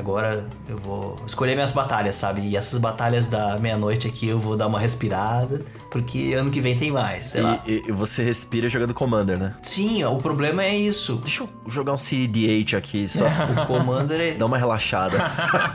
[0.00, 2.40] Agora eu vou escolher minhas batalhas, sabe?
[2.40, 6.74] E essas batalhas da meia-noite aqui eu vou dar uma respirada, porque ano que vem
[6.74, 7.62] tem mais, sei e, lá.
[7.66, 9.54] E você respira jogando Commander, né?
[9.62, 11.16] Sim, o problema é isso.
[11.16, 13.26] Deixa eu jogar um CD8 aqui só.
[13.62, 14.32] o Commander é...
[14.32, 15.18] Dá uma relaxada.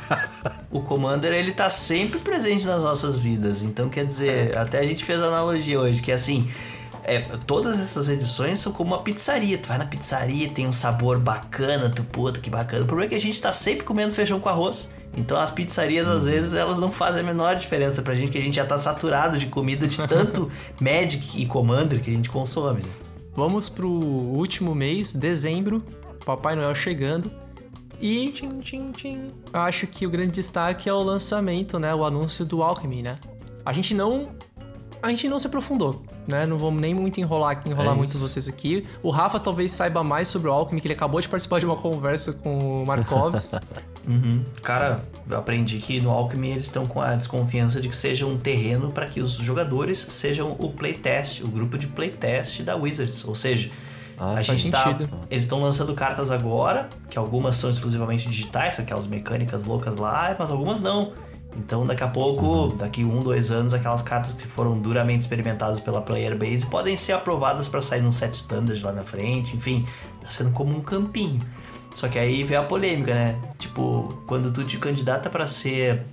[0.72, 3.62] o Commander, ele tá sempre presente nas nossas vidas.
[3.62, 6.50] Então, quer dizer, até a gente fez a analogia hoje, que é assim
[7.06, 9.58] é, todas essas edições são como uma pizzaria.
[9.58, 12.84] Tu vai na pizzaria, tem um sabor bacana, tu puta que bacana.
[12.84, 14.90] O problema é que a gente tá sempre comendo feijão com arroz.
[15.16, 16.32] Então as pizzarias, às uhum.
[16.32, 19.38] vezes, elas não fazem a menor diferença pra gente, que a gente já tá saturado
[19.38, 20.52] de comida de tanto
[20.82, 22.84] Magic e Commander que a gente consome.
[23.34, 25.84] Vamos pro último mês, dezembro,
[26.26, 27.32] Papai Noel chegando.
[28.02, 31.96] E tchim, tchim, tchim, acho que o grande destaque é o lançamento, né?
[31.96, 33.18] O anúncio do Alchemy, né?
[33.66, 34.36] A gente não.
[35.06, 36.46] A gente não se aprofundou né?
[36.46, 38.86] Não vamos nem muito enrolar, enrolar é muito vocês aqui.
[39.02, 41.76] O Rafa talvez saiba mais sobre o Alckmin, que ele acabou de participar de uma
[41.76, 43.60] conversa com o Markovs.
[44.08, 44.44] uhum.
[44.62, 48.38] Cara, eu aprendi que no Alckmin eles estão com a desconfiança de que seja um
[48.38, 53.26] terreno para que os jogadores sejam o playtest, o grupo de playtest da Wizards.
[53.26, 53.70] Ou seja,
[54.18, 55.10] ah, a gente tá, sentido.
[55.30, 60.50] eles estão lançando cartas agora, que algumas são exclusivamente digitais, aquelas mecânicas loucas lá, mas
[60.50, 61.14] algumas não.
[61.58, 66.02] Então, daqui a pouco, daqui um, dois anos, aquelas cartas que foram duramente experimentadas pela
[66.02, 69.56] player base podem ser aprovadas para sair num set standard lá na frente.
[69.56, 69.86] Enfim,
[70.22, 71.42] tá sendo como um campinho.
[71.94, 73.40] Só que aí vem a polêmica, né?
[73.58, 76.04] Tipo, quando tu te candidata para ser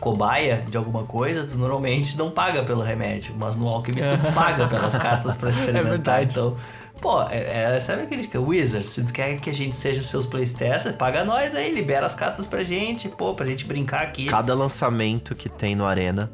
[0.00, 4.68] cobaia de alguma coisa, tu normalmente não paga pelo remédio, mas no Alchemy tu paga
[4.68, 6.20] pelas cartas para experimentar.
[6.20, 6.24] É.
[6.24, 6.54] Então,
[7.00, 8.40] Pô, é, é, sabe a crítica?
[8.40, 12.14] Wizards, se tu quer que a gente seja seus playstesters, paga nós aí, libera as
[12.14, 14.26] cartas pra gente, pô, pra gente brincar aqui.
[14.26, 16.30] Cada lançamento que tem no Arena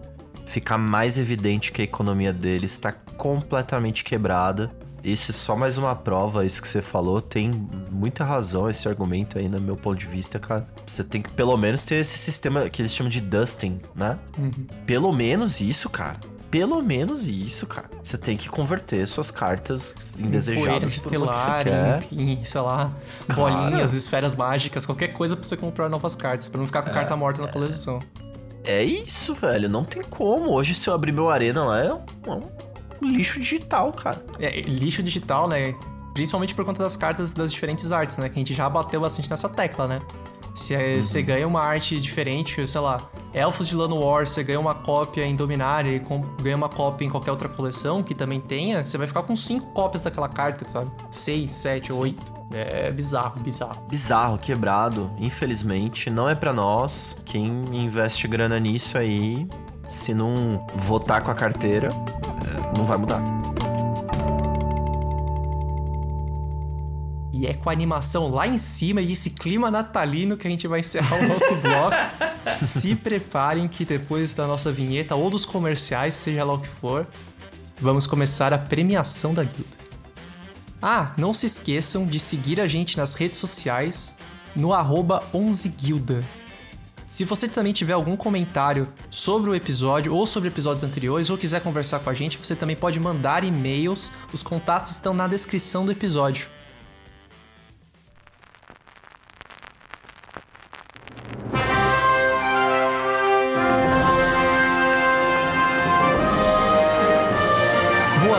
[0.46, 4.70] fica mais evidente que a economia deles está completamente quebrada.
[5.02, 7.20] Isso é só mais uma prova, isso que você falou.
[7.20, 7.50] Tem
[7.90, 10.68] muita razão esse argumento aí, no meu ponto de vista, cara.
[10.86, 14.16] Você tem que pelo menos ter esse sistema que eles chamam de dusting, né?
[14.38, 14.52] Uhum.
[14.86, 16.20] Pelo menos isso, cara
[16.52, 17.88] pelo menos isso, cara.
[18.02, 22.92] Você tem que converter suas cartas indesejáveis estelar, em, em, sei lá,
[23.26, 23.40] cara.
[23.40, 26.92] bolinhas, esferas mágicas, qualquer coisa pra você comprar novas cartas, pra não ficar com é,
[26.92, 28.00] carta morta na coleção.
[28.66, 29.66] É isso, velho.
[29.66, 30.50] Não tem como.
[30.50, 34.22] Hoje, se eu abrir meu arena lá, é um, é um lixo digital, cara.
[34.38, 35.74] É, lixo digital, né?
[36.12, 38.28] Principalmente por conta das cartas das diferentes artes, né?
[38.28, 40.02] Que a gente já bateu bastante nessa tecla, né?
[40.54, 41.02] Se é, uhum.
[41.02, 43.00] você ganha uma arte diferente, sei lá,
[43.32, 46.02] Elfos de War, você ganha uma cópia em Dominar e
[46.42, 49.72] ganha uma cópia em qualquer outra coleção que também tenha, você vai ficar com cinco
[49.72, 50.90] cópias daquela carta, sabe?
[51.10, 52.42] Seis, sete, oito.
[52.54, 53.82] É bizarro, bizarro.
[53.88, 55.10] Bizarro, quebrado.
[55.18, 57.16] Infelizmente, não é para nós.
[57.24, 59.48] Quem investe grana nisso aí,
[59.88, 63.22] se não votar com a carteira, é, não vai mudar.
[67.42, 70.68] E é com a animação lá em cima e esse clima natalino que a gente
[70.68, 71.96] vai encerrar o nosso bloco.
[72.64, 77.04] Se preparem que depois da nossa vinheta ou dos comerciais, seja lá o que for,
[77.80, 79.76] vamos começar a premiação da guilda.
[80.80, 84.18] Ah, não se esqueçam de seguir a gente nas redes sociais
[84.54, 86.22] no arroba 11guilda.
[87.08, 91.60] Se você também tiver algum comentário sobre o episódio ou sobre episódios anteriores ou quiser
[91.60, 94.12] conversar com a gente, você também pode mandar e-mails.
[94.32, 96.48] Os contatos estão na descrição do episódio.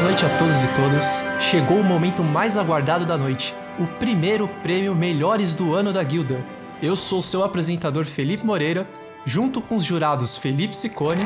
[0.04, 1.24] Noite a todos e todas.
[1.40, 6.44] Chegou o momento mais aguardado da noite, o primeiro prêmio Melhores do Ano da Guilda.
[6.82, 8.86] Eu sou seu apresentador Felipe Moreira,
[9.24, 11.24] junto com os jurados Felipe Sicone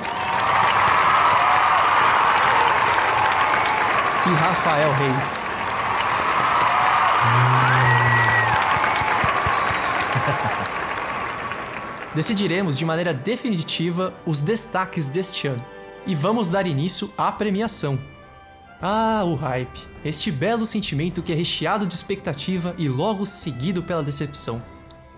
[4.28, 5.50] e Rafael Reis.
[12.14, 15.66] Decidiremos de maneira definitiva os destaques deste ano
[16.06, 17.98] e vamos dar início à premiação.
[18.90, 19.82] Ah, o hype.
[20.06, 24.64] Este belo sentimento que é recheado de expectativa e logo seguido pela decepção.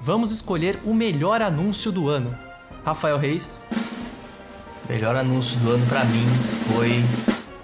[0.01, 2.35] Vamos escolher o melhor anúncio do ano.
[2.83, 3.67] Rafael Reis.
[4.89, 6.25] Melhor anúncio do ano para mim
[6.65, 7.03] foi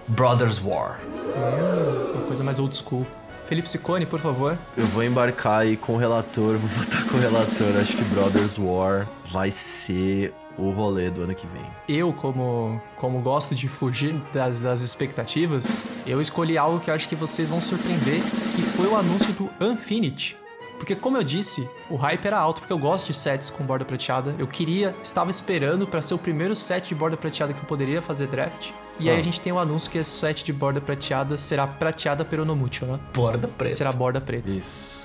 [0.07, 0.99] Brothers War.
[1.35, 3.03] É, uma coisa mais old school.
[3.45, 4.59] Felipe Sicone, por favor.
[4.77, 7.81] Eu vou embarcar aí com o relator, vou votar com o relator.
[7.81, 11.65] Acho que Brothers War vai ser o rolê do ano que vem.
[11.87, 17.07] Eu, como, como gosto de fugir das, das expectativas, eu escolhi algo que eu acho
[17.07, 18.21] que vocês vão surpreender,
[18.55, 20.37] que foi o anúncio do Infinity.
[20.77, 23.85] Porque, como eu disse, o hype era alto, porque eu gosto de sets com borda
[23.85, 24.35] prateada.
[24.37, 28.01] Eu queria, estava esperando para ser o primeiro set de borda prateada que eu poderia
[28.01, 28.71] fazer draft.
[28.99, 29.13] E ah.
[29.13, 32.25] aí a gente tem o um anúncio que esse set de borda prateada será prateada
[32.25, 32.99] peronomútil, né?
[33.13, 33.75] Borda preta.
[33.75, 34.49] Será borda preta.
[34.49, 35.04] Isso.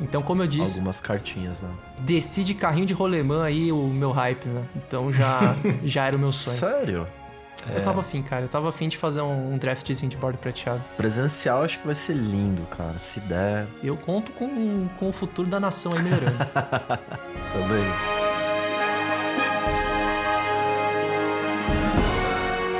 [0.00, 0.78] Então, como eu disse.
[0.78, 1.68] Algumas cartinhas, né?
[1.98, 4.64] Desci de carrinho de rolemã aí o meu hype, né?
[4.74, 6.58] Então já, já era o meu sonho.
[6.58, 7.08] Sério?
[7.68, 7.80] Eu é.
[7.80, 8.42] tava afim, cara.
[8.42, 10.82] Eu tava afim de fazer um, um draftzinho de bordo prateado.
[10.96, 12.98] Presencial acho que vai ser lindo, cara.
[12.98, 13.66] Se der.
[13.82, 16.38] Eu conto com, com o futuro da nação aí melhorando.
[17.52, 17.84] Também.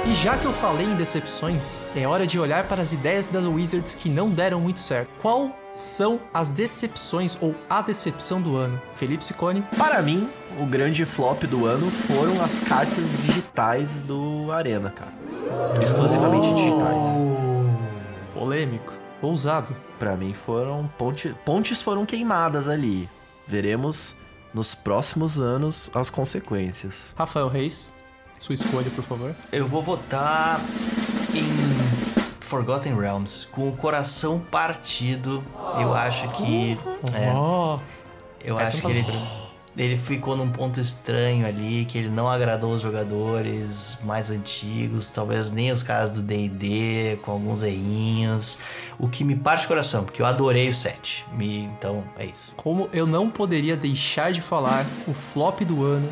[0.07, 3.45] E já que eu falei em decepções, é hora de olhar para as ideias das
[3.45, 5.09] Wizards que não deram muito certo.
[5.21, 8.81] Qual são as decepções ou a decepção do ano?
[8.95, 9.63] Felipe Sicone?
[9.77, 15.13] Para mim, o grande flop do ano foram as cartas digitais do Arena, cara.
[15.83, 16.55] Exclusivamente oh.
[16.55, 17.05] digitais.
[18.35, 18.93] Polêmico.
[19.23, 19.77] Ousado.
[19.99, 21.35] Para mim foram ponte...
[21.45, 23.09] pontes foram queimadas ali.
[23.47, 24.17] Veremos
[24.53, 27.15] nos próximos anos as consequências.
[27.17, 27.95] Rafael Reis?
[28.39, 29.35] Sua escolha, por favor.
[29.53, 30.61] Eu vou votar
[31.35, 31.90] em
[32.51, 33.47] Forgotten Realms.
[33.53, 35.43] Com o coração partido,
[35.81, 36.77] eu acho que.
[37.15, 37.31] É,
[38.43, 39.05] eu acho que ele,
[39.77, 45.53] ele ficou num ponto estranho ali, que ele não agradou os jogadores mais antigos, talvez
[45.53, 48.59] nem os caras do DD, com alguns errinhos.
[48.99, 51.25] O que me parte o coração, porque eu adorei o set.
[51.33, 52.53] Me, então, é isso.
[52.57, 56.09] Como eu não poderia deixar de falar o flop do ano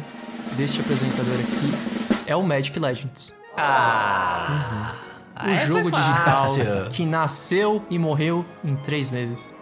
[0.57, 3.35] deste apresentador aqui é o Magic Legends.
[3.57, 4.93] Ah!
[5.03, 5.08] Uhum.
[5.45, 6.55] O jogo digital
[6.91, 9.55] que nasceu e morreu em três meses.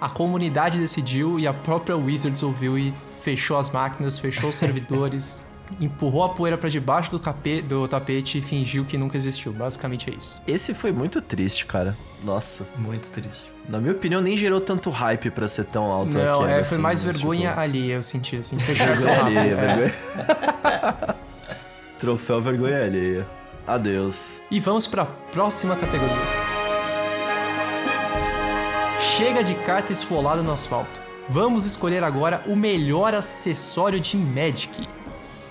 [0.00, 5.42] A comunidade decidiu e a própria Wizards ouviu e fechou as máquinas, fechou os servidores,
[5.80, 9.52] empurrou a poeira para debaixo do, capê, do tapete e fingiu que nunca existiu.
[9.52, 10.42] Basicamente é isso.
[10.46, 11.96] Esse foi muito triste, cara.
[12.22, 12.66] Nossa.
[12.76, 13.50] Muito triste.
[13.68, 16.16] Na minha opinião, nem gerou tanto hype pra ser tão alto.
[16.16, 17.60] Não, é, foi assim, mais vergonha tipo...
[17.60, 18.56] alheia, eu senti assim.
[18.60, 19.94] vergonha alheia, vergonha.
[21.98, 23.26] Troféu vergonha alheia.
[23.66, 24.40] Adeus.
[24.50, 26.16] E vamos para a próxima categoria.
[29.16, 31.00] Chega de carta esfolada no asfalto.
[31.28, 34.88] Vamos escolher agora o melhor acessório de Magic.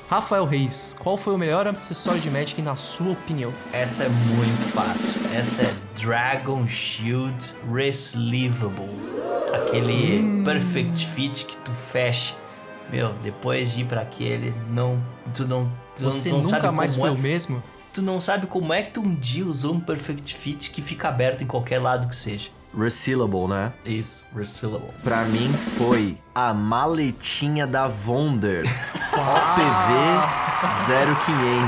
[0.10, 3.52] Rafael Reis, qual foi o melhor acessório de Magic na sua opinião?
[3.72, 5.22] Essa é muito fácil.
[5.34, 8.90] Essa é Dragon Shield Resleevable.
[9.54, 10.44] Aquele hum.
[10.44, 12.36] perfect fit que tu fecha.
[12.92, 15.02] Meu, depois de ir para aquele, não,
[15.34, 17.64] tu não Tu Você não, não nunca mais foi é, o mesmo?
[17.94, 21.10] Tu não sabe como é que tu um dia usou um Perfect Fit que fica
[21.10, 22.50] aberto em qualquer lado que seja.
[22.76, 23.72] Resealable, né?
[23.88, 24.90] Isso, Resealable.
[25.04, 28.64] Pra mim foi a maletinha da Wonder.
[29.14, 29.94] OPV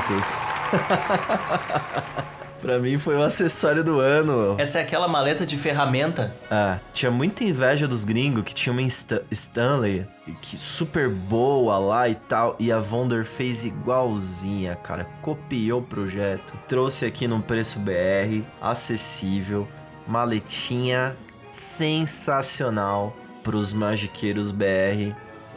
[0.09, 2.44] 0500.
[2.61, 4.55] Pra mim foi o acessório do ano.
[4.57, 6.33] Essa é aquela maleta de ferramenta?
[6.49, 10.07] É, tinha muita inveja dos gringos que tinha uma St Stanley
[10.41, 15.05] que super boa lá e tal, e a Wonder fez igualzinha, cara.
[15.21, 19.67] Copiou o projeto, trouxe aqui num preço BR, acessível,
[20.07, 21.15] maletinha
[21.51, 25.13] sensacional pros magiqueiros BR.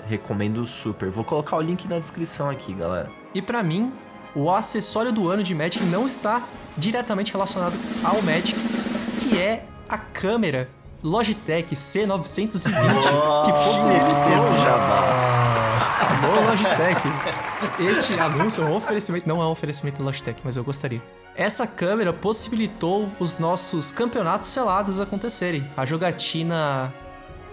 [0.06, 1.10] Recomendo super.
[1.10, 3.10] Vou colocar o link na descrição aqui, galera.
[3.34, 3.92] E para mim,
[4.34, 6.42] o acessório do ano de Magic não está
[6.76, 7.74] diretamente relacionado
[8.04, 8.58] ao Magic,
[9.20, 10.68] que é a câmera
[11.02, 15.28] Logitech C920, oh, que possibilitou esse jabá.
[16.22, 17.02] Alô, Logitech.
[17.78, 21.02] Este anúncio é um oferecimento, não é um oferecimento da Logitech, mas eu gostaria.
[21.36, 25.68] Essa câmera possibilitou os nossos campeonatos selados acontecerem.
[25.76, 26.92] A jogatina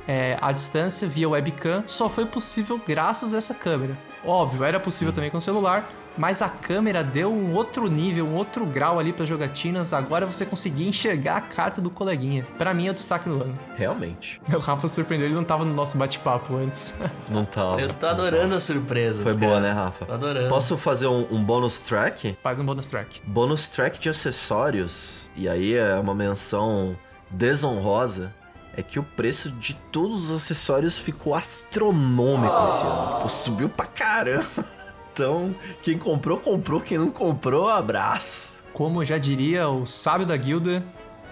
[0.07, 3.97] é, à distância via webcam só foi possível graças a essa câmera.
[4.25, 5.87] Óbvio, era possível também com celular,
[6.17, 9.93] mas a câmera deu um outro nível, um outro grau ali para jogatinas.
[9.93, 12.45] Agora você conseguia enxergar a carta do coleguinha.
[12.57, 13.53] Para mim é o destaque do ano.
[13.75, 14.41] Realmente.
[14.53, 16.93] O Rafa surpreendeu, ele não tava no nosso bate-papo antes.
[17.29, 17.81] Não tava.
[17.81, 19.23] Eu tô adorando as surpresas.
[19.23, 19.45] Foi cara.
[19.45, 20.05] boa, né, Rafa?
[20.05, 20.49] Tô adorando.
[20.49, 22.37] Posso fazer um, um bônus track?
[22.41, 23.21] Faz um bônus track.
[23.25, 25.29] Bônus track de acessórios.
[25.35, 26.95] E aí é uma menção
[27.29, 28.33] desonrosa
[28.77, 33.21] é que o preço de todos os acessórios ficou astronômico esse ano.
[33.21, 34.74] Pô, subiu pra caramba.
[35.15, 36.81] Então, quem comprou, comprou.
[36.81, 38.55] Quem não comprou, abraço.
[38.73, 40.83] Como já diria o sábio da guilda,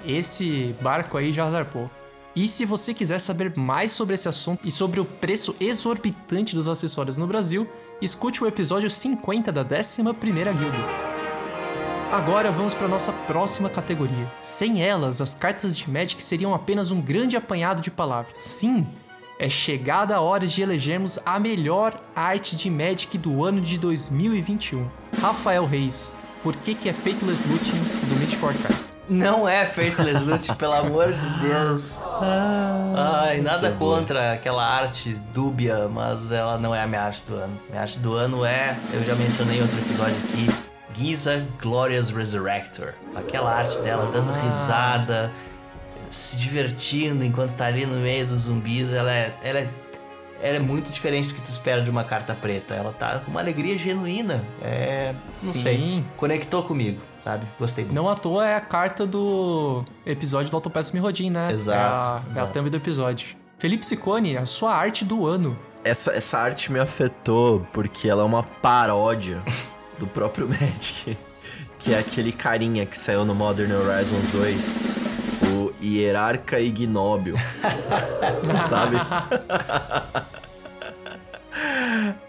[0.05, 1.91] esse barco aí já zarpou.
[2.34, 6.69] E se você quiser saber mais sobre esse assunto e sobre o preço exorbitante dos
[6.69, 7.69] acessórios no Brasil,
[8.01, 10.13] escute o episódio 50 da 11ª
[10.53, 11.13] Guilda.
[12.09, 14.31] Agora vamos para nossa próxima categoria.
[14.41, 18.38] Sem elas, as cartas de Magic seriam apenas um grande apanhado de palavras.
[18.38, 18.88] Sim,
[19.43, 24.87] é chegada a hora de elegermos a melhor arte de Magic do ano de 2021.
[25.19, 27.77] Rafael Reis, por que, que é Faithless Looting
[28.07, 28.85] do Mythic Archive?
[29.09, 31.91] Não é Faithless Looting, pelo amor de Deus.
[32.95, 37.59] Ai, nada contra aquela arte dúbia, mas ela não é a minha arte do ano.
[37.69, 40.47] Minha arte do ano é, eu já mencionei em outro episódio aqui,
[40.93, 42.93] Giza Glorious Resurrector.
[43.13, 45.33] Aquela arte dela dando risada,
[46.14, 49.70] se divertindo enquanto tá ali no meio dos zumbis, ela é, ela é,
[50.39, 52.76] ela é muito diferente do que tu espera de uma carta preta.
[52.76, 54.45] Ela tá com uma alegria genuína.
[54.61, 55.14] É.
[55.41, 55.61] Não Sim.
[55.61, 56.05] sei.
[56.16, 57.47] Conectou comigo, sabe?
[57.57, 57.95] Gostei muito.
[57.95, 61.51] Não à toa é a carta do episódio do Autopeça Rodin, né?
[61.51, 61.80] Exato.
[61.80, 62.39] É a, exato.
[62.39, 63.36] É a thumb do episódio.
[63.57, 65.57] Felipe Sicone, a sua arte do ano.
[65.84, 69.41] Essa, essa arte me afetou porque ela é uma paródia
[69.97, 71.18] do próprio Magic.
[71.80, 75.03] Que é aquele carinha que saiu no Modern Horizons 2
[75.84, 77.36] hierarca ignóbil.
[78.69, 78.97] sabe?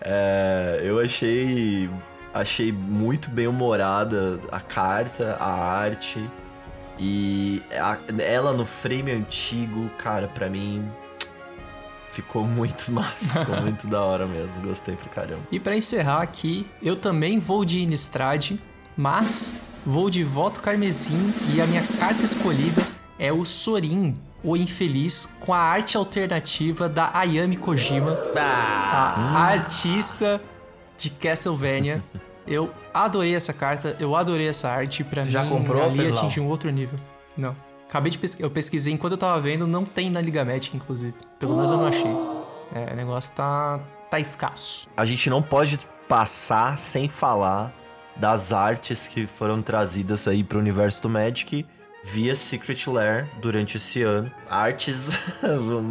[0.01, 1.89] é, eu achei
[2.33, 6.29] achei muito bem humorada a carta, a arte
[6.99, 10.85] e a, ela no frame antigo, cara, para mim
[12.11, 15.43] ficou muito massa, ficou muito da hora mesmo, gostei pra caramba.
[15.51, 18.53] E para encerrar aqui, eu também vou de Innistrad,
[18.97, 19.55] mas
[19.87, 25.53] vou de voto carmesim e a minha carta escolhida é o Sorin, o infeliz, com
[25.53, 29.33] a arte alternativa da Ayami Kojima, ah.
[29.35, 30.41] a artista
[30.97, 32.03] de Castlevania.
[32.47, 35.03] Eu adorei essa carta, eu adorei essa arte.
[35.03, 36.99] Pra tu mim, já comprou, ali atingiu um outro nível.
[37.37, 37.57] Não.
[37.89, 41.15] Acabei de pesquisar, eu pesquisei enquanto eu tava vendo, não tem na Liga Magic, inclusive.
[41.39, 42.11] Pelo menos eu não achei.
[42.75, 44.89] É, o negócio tá, tá escasso.
[44.97, 47.73] A gente não pode passar sem falar
[48.17, 51.65] das artes que foram trazidas aí pro universo do Magic
[52.05, 54.31] via Secret Lair durante esse ano.
[54.49, 55.83] Artes, no,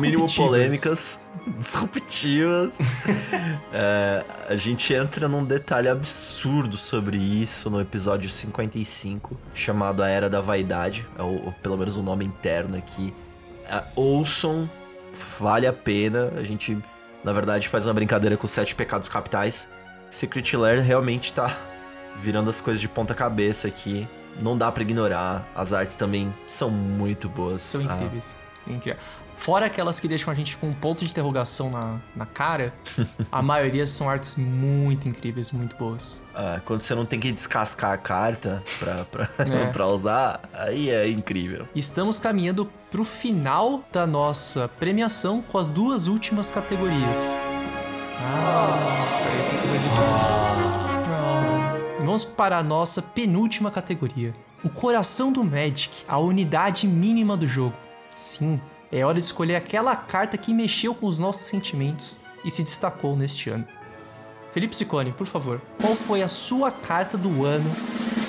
[0.00, 1.18] mínimo polêmicas,
[1.58, 2.78] disruptivas.
[3.72, 10.30] é, a gente entra num detalhe absurdo sobre isso no episódio 55, chamado A Era
[10.30, 13.12] da Vaidade, é o, pelo menos o nome interno aqui.
[13.68, 14.70] É, ouçam,
[15.40, 16.32] vale a pena.
[16.36, 16.78] A gente,
[17.24, 19.68] na verdade, faz uma brincadeira com os sete pecados capitais.
[20.08, 21.54] Secret Lair realmente tá
[22.16, 24.08] virando as coisas de ponta cabeça aqui
[24.38, 25.48] não dá para ignorar.
[25.54, 27.62] As artes também são muito boas.
[27.62, 27.94] São ah.
[27.94, 28.36] incríveis.
[29.38, 32.74] Fora aquelas que deixam a gente com um ponto de interrogação na, na cara,
[33.30, 36.20] a maioria são artes muito incríveis, muito boas.
[36.34, 39.66] Ah, quando você não tem que descascar a carta pra, pra, é.
[39.70, 41.68] pra usar, aí é incrível.
[41.72, 47.38] Estamos caminhando pro final da nossa premiação com as duas últimas categorias.
[48.20, 50.37] Ah, peraí, vamos
[52.18, 54.34] vamos para a nossa penúltima categoria.
[54.64, 57.76] O coração do Magic, a unidade mínima do jogo.
[58.12, 58.60] Sim,
[58.90, 63.14] é hora de escolher aquela carta que mexeu com os nossos sentimentos e se destacou
[63.14, 63.64] neste ano.
[64.50, 67.70] Felipe Sicone, por favor, qual foi a sua carta do ano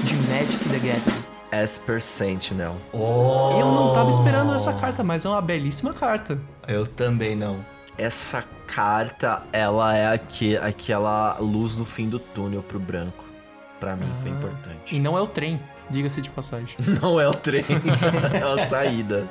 [0.04, 1.24] de Magic the Gathering?
[1.52, 2.76] Esper Sentinel.
[2.94, 3.50] Oh.
[3.60, 6.40] Eu não tava esperando essa carta, mas é uma belíssima carta.
[6.68, 7.66] Eu também não.
[7.98, 13.29] Essa carta, ela é aqui, aquela luz no fim do túnel pro branco.
[13.80, 14.22] Pra mim, ah.
[14.22, 14.96] foi importante.
[14.96, 15.60] E não é o trem,
[15.90, 16.76] diga-se de passagem.
[17.02, 17.64] Não é o trem,
[18.34, 19.28] é a saída.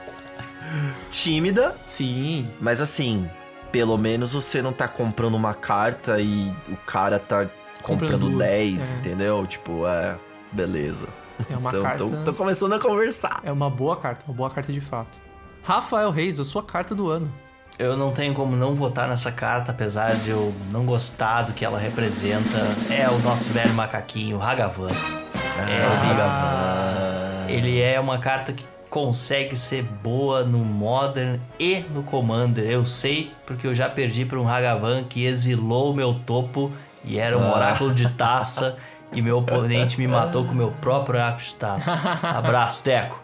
[1.11, 1.77] Tímida.
[1.85, 2.49] Sim.
[2.61, 3.29] Mas assim,
[3.71, 7.49] pelo menos você não tá comprando uma carta e o cara tá
[7.83, 8.99] comprando, comprando 10, é.
[8.99, 9.47] entendeu?
[9.47, 10.19] Tipo, é,
[10.53, 11.09] beleza.
[11.51, 11.99] É uma então, carta.
[12.05, 13.41] Tô, tô, começando a conversar.
[13.45, 15.19] É uma boa carta, uma boa carta de fato.
[15.63, 17.33] Rafael Reis, a sua carta do ano.
[17.79, 21.65] Eu não tenho como não votar nessa carta, apesar de eu não gostar do que
[21.65, 22.59] ela representa.
[22.91, 24.91] É o nosso velho macaquinho, Hagavan.
[24.91, 27.53] Ah, é, Hagavan.
[27.53, 32.69] Ele é uma carta que consegue ser boa no Modern e no Commander.
[32.69, 36.73] Eu sei porque eu já perdi para um Hagavan que exilou o meu topo
[37.05, 37.55] e era um ah.
[37.55, 38.77] oráculo de taça
[39.13, 41.93] e meu oponente me matou com o meu próprio oráculo de taça.
[42.27, 43.23] Abraço, Teco.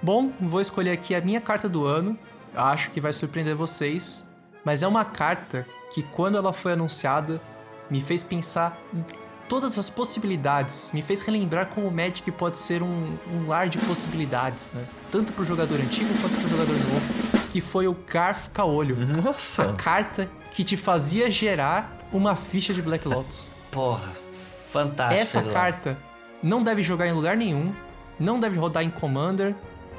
[0.00, 2.16] Bom, vou escolher aqui a minha carta do ano.
[2.54, 4.28] Acho que vai surpreender vocês,
[4.64, 7.40] mas é uma carta que quando ela foi anunciada
[7.90, 9.04] me fez pensar em
[9.48, 13.78] todas as possibilidades, me fez relembrar como o Magic pode ser um, um lar de
[13.78, 14.84] possibilidades, né?
[15.10, 18.96] Tanto pro jogador antigo quanto pro jogador novo, que foi o Garf Caolho.
[18.96, 19.62] Nossa!
[19.62, 23.50] A carta que te fazia gerar uma ficha de Black Lotus.
[23.72, 24.12] Porra,
[24.70, 25.20] fantástico.
[25.20, 25.98] Essa carta
[26.40, 27.74] não deve jogar em lugar nenhum,
[28.20, 29.54] não deve rodar em Commander,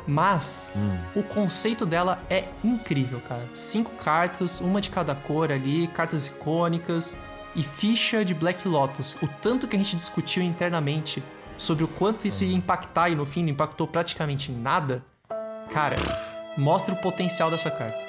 [0.08, 0.98] mas hum.
[1.16, 3.48] o conceito dela é incrível, cara.
[3.54, 7.18] Cinco cartas, uma de cada cor ali, cartas icônicas,
[7.56, 11.24] e ficha de Black Lotus, o tanto que a gente discutiu internamente
[11.58, 15.04] sobre o quanto isso ia impactar e no fim não impactou praticamente nada,
[15.72, 15.96] cara,
[16.58, 18.00] mostra o potencial dessa carta.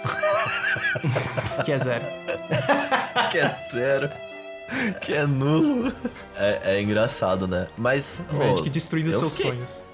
[1.64, 2.04] que é zero.
[3.30, 4.10] que é zero.
[5.00, 5.92] Que é nulo.
[6.36, 7.66] É, é engraçado, né?
[7.76, 8.24] Mas.
[8.30, 9.52] O Magic destruindo seus fiquei...
[9.52, 9.84] sonhos.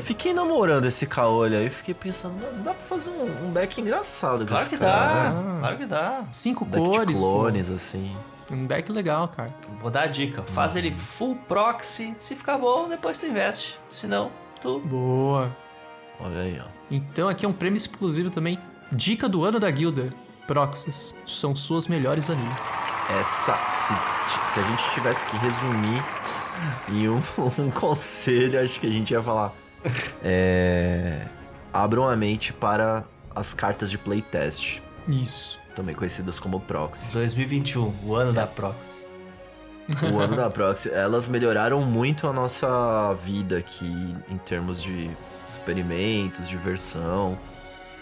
[0.00, 4.68] Fiquei namorando esse caolho aí, fiquei pensando, dá pra fazer um, um deck engraçado Claro
[4.68, 6.24] que cara, dá, claro que dá.
[6.30, 7.14] Cinco deck cores.
[7.14, 7.74] De clones, pô.
[7.74, 8.16] assim.
[8.50, 9.54] Um deck legal, cara.
[9.80, 10.42] Vou dar a dica.
[10.42, 12.14] Faz ele full proxy.
[12.18, 13.78] Se ficar bom, depois tu investe.
[13.90, 14.30] Se não,
[14.60, 14.80] tu.
[14.80, 15.54] Boa.
[16.20, 16.68] Olha aí, ó.
[16.90, 18.58] Então aqui é um prêmio exclusivo também.
[18.90, 20.10] Dica do ano da guilda.
[20.46, 22.76] Proxies são suas melhores amigas.
[23.18, 23.94] Essa, se,
[24.44, 26.04] se a gente tivesse que resumir
[26.88, 27.22] em um,
[27.58, 29.61] um conselho, acho que a gente ia falar.
[30.24, 31.26] É,
[31.72, 33.04] abram a mente para
[33.34, 34.80] as cartas de playtest.
[35.08, 37.12] Isso também conhecidas como proxy.
[37.12, 39.02] 2021, o ano da proxy.
[40.12, 40.90] O ano da proxy.
[40.90, 45.10] Elas melhoraram muito a nossa vida aqui em termos de
[45.46, 47.38] experimentos, diversão.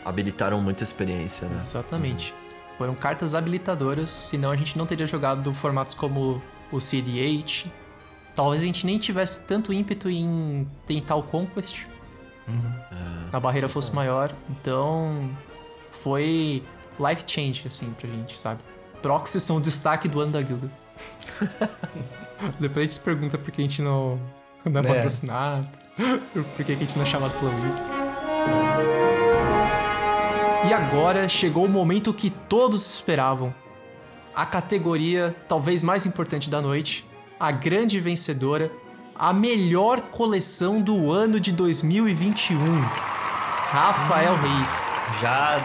[0.05, 1.57] Habilitaram muita experiência, né?
[1.57, 2.33] Exatamente.
[2.33, 2.77] Uhum.
[2.79, 7.67] Foram cartas habilitadoras, senão a gente não teria jogado formatos como o CDH.
[8.41, 11.85] Talvez a gente nem tivesse tanto ímpeto em tentar o Conquest.
[12.49, 12.73] Uhum.
[12.91, 13.37] É.
[13.37, 14.35] A barreira fosse maior.
[14.49, 15.29] Então,
[15.91, 16.63] foi
[16.99, 18.63] life change, assim, pra gente, sabe?
[19.03, 20.71] Proxies são o destaque do ano da guilda.
[22.59, 24.19] Depois a gente se pergunta por que a gente não,
[24.65, 24.95] não é, é.
[24.95, 25.69] patrocinado,
[26.57, 28.09] por que a gente não é chamado pela Wizards.
[30.67, 33.55] E agora chegou o momento que todos esperavam.
[34.35, 37.05] A categoria talvez mais importante da noite,
[37.41, 38.71] a grande vencedora,
[39.15, 42.59] a melhor coleção do ano de 2021.
[43.71, 44.93] Rafael Reis.
[45.23, 45.59] Já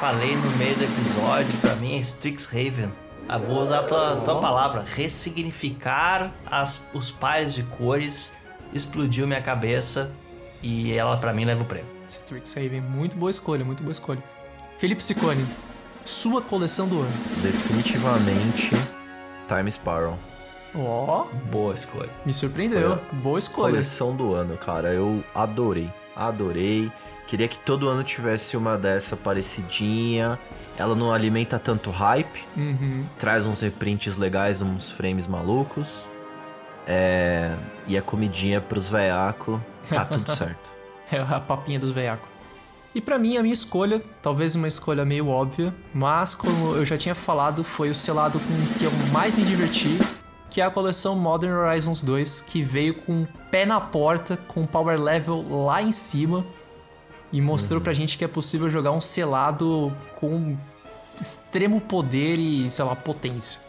[0.00, 2.90] falei no meio do episódio, para mim é Strixhaven.
[3.28, 8.32] Eu vou usar a tua, tua palavra, ressignificar as, os pares de cores,
[8.72, 10.10] explodiu minha cabeça
[10.62, 11.90] e ela para mim leva o prêmio.
[12.08, 14.22] Strixhaven, muito boa escolha, muito boa escolha.
[14.78, 15.44] Felipe Sicone,
[16.06, 17.12] sua coleção do ano.
[17.42, 18.70] Definitivamente
[19.46, 20.18] Time Sparrow.
[20.78, 22.10] Ó, oh, boa escolha.
[22.24, 23.72] Me surpreendeu, boa escolha.
[23.72, 26.90] Coleção do ano, cara, eu adorei, adorei.
[27.26, 30.38] Queria que todo ano tivesse uma dessa parecidinha.
[30.78, 32.44] Ela não alimenta tanto hype.
[32.56, 33.04] Uhum.
[33.18, 36.06] Traz uns reprints legais, uns frames malucos.
[36.86, 37.54] É...
[37.86, 39.60] E a comidinha pros veiacos.
[39.88, 40.70] Tá tudo certo.
[41.10, 42.28] é a papinha dos veiacos.
[42.94, 46.96] E para mim, a minha escolha, talvez uma escolha meio óbvia, mas como eu já
[46.96, 49.98] tinha falado, foi o selado com que eu mais me diverti,
[50.50, 54.66] que é a coleção Modern Horizons 2, que veio com o pé na porta, com
[54.66, 56.44] power level lá em cima
[57.32, 57.84] e mostrou uhum.
[57.84, 60.56] pra gente que é possível jogar um selado com
[61.20, 63.60] extremo poder e, sei lá, potência.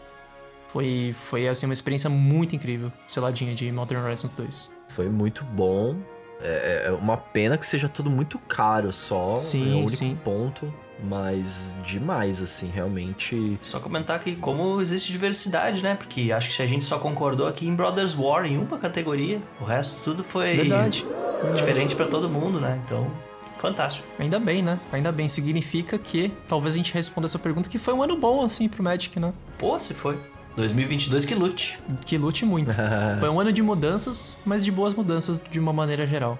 [0.68, 4.72] Foi, foi assim, uma experiência muito incrível, seladinha de Modern Horizons 2.
[4.88, 5.96] Foi muito bom.
[6.42, 9.36] É, é uma pena que seja tudo muito caro só.
[9.36, 10.18] Sim, é o único sim.
[10.24, 10.72] ponto.
[11.02, 13.58] Mas demais, assim, realmente.
[13.62, 15.94] Só comentar que como existe diversidade, né?
[15.94, 19.40] Porque acho que a gente só concordou aqui em Brothers War em uma categoria.
[19.60, 20.56] O resto tudo foi.
[20.56, 21.06] Verdade.
[21.54, 22.80] Diferente para todo mundo, né?
[22.84, 23.10] Então.
[23.58, 24.06] Fantástico.
[24.18, 24.80] Ainda bem, né?
[24.90, 25.28] Ainda bem.
[25.28, 28.82] Significa que talvez a gente responda essa pergunta que foi um ano bom, assim, pro
[28.82, 29.34] Magic, né?
[29.58, 30.18] Pô, se foi.
[30.60, 31.78] 2022 que lute.
[32.04, 32.70] Que lute muito.
[33.18, 36.38] foi um ano de mudanças, mas de boas mudanças de uma maneira geral.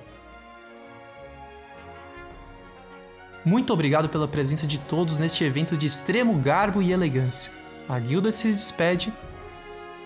[3.45, 7.53] Muito obrigado pela presença de todos neste evento de extremo garbo e elegância.
[7.89, 9.13] A guilda se despede.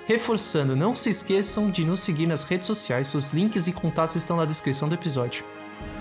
[0.06, 4.36] Reforçando, não se esqueçam de nos seguir nas redes sociais, os links e contatos estão
[4.36, 5.44] na descrição do episódio.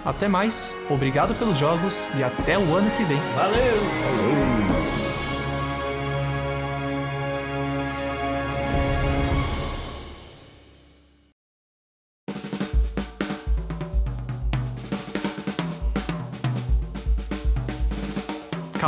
[0.06, 3.20] Até mais, obrigado pelos jogos e até o ano que vem.
[3.36, 3.56] Valeu!
[3.56, 4.83] Valeu!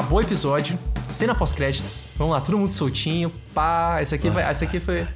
[0.06, 0.78] Acabou o episódio,
[1.08, 2.12] cena pós-créditos.
[2.16, 3.32] Vamos lá, todo mundo soltinho.
[3.56, 5.08] Pá, essa aqui, vai, essa aqui foi.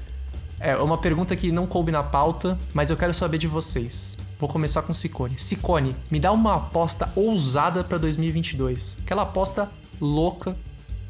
[0.60, 4.18] É uma pergunta que não coube na pauta, mas eu quero saber de vocês.
[4.40, 5.36] Vou começar com Sicone.
[5.38, 8.98] Sicone, me dá uma aposta ousada para 2022.
[9.04, 9.70] Aquela aposta
[10.02, 10.58] louca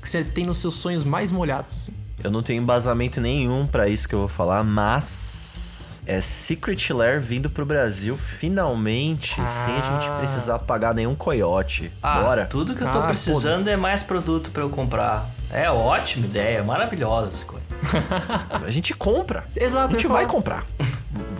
[0.01, 1.93] que você tem nos seus sonhos mais molhados, assim.
[2.21, 5.68] Eu não tenho embasamento nenhum para isso que eu vou falar, mas
[6.09, 9.45] é Secret Lair vindo pro Brasil finalmente, ah.
[9.45, 11.91] sem a gente precisar pagar nenhum coiote.
[12.01, 12.45] Ah, Bora.
[12.47, 13.69] Tudo que eu tô ah, precisando pô.
[13.69, 15.29] é mais produto para eu comprar.
[15.51, 17.63] É ótima ideia, maravilhosa essa coisa.
[18.65, 19.43] a gente compra.
[19.55, 19.89] Exato.
[19.89, 20.65] A gente vai comprar.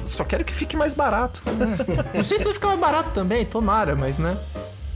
[0.05, 1.41] Só quero que fique mais barato.
[2.13, 2.17] É.
[2.17, 4.38] Não sei se vai ficar mais barato também, tomara, mas né?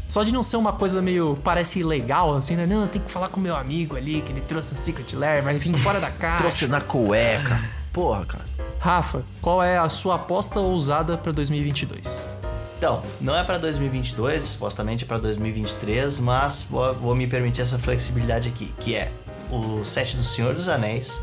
[0.07, 1.35] Só de não ser uma coisa meio.
[1.43, 2.67] parece ilegal, assim, né?
[2.67, 5.57] Não, tem que falar com meu amigo ali, que ele trouxe um Secret Lair, mas
[5.57, 6.37] enfim, fora da caixa.
[6.37, 7.59] trouxe na cueca.
[7.91, 8.43] Porra, cara.
[8.83, 12.27] Rafa, qual é a sua aposta ousada para 2022?
[12.77, 17.79] Então, não é para 2022, supostamente é para 2023, mas vou, vou, me permitir essa
[17.79, 19.09] flexibilidade aqui, que é
[19.49, 21.17] o set do Senhor dos Anéis,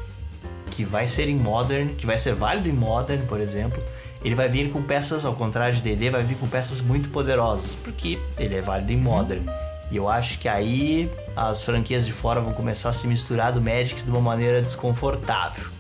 [0.70, 3.82] que vai ser em Modern, que vai ser válido em Modern, por exemplo.
[4.24, 7.74] Ele vai vir com peças, ao contrário de D&D, vai vir com peças muito poderosas,
[7.74, 9.44] porque ele é válido em Modern.
[9.90, 13.60] E eu acho que aí as franquias de fora vão começar a se misturar do
[13.60, 15.79] Magic de uma maneira desconfortável.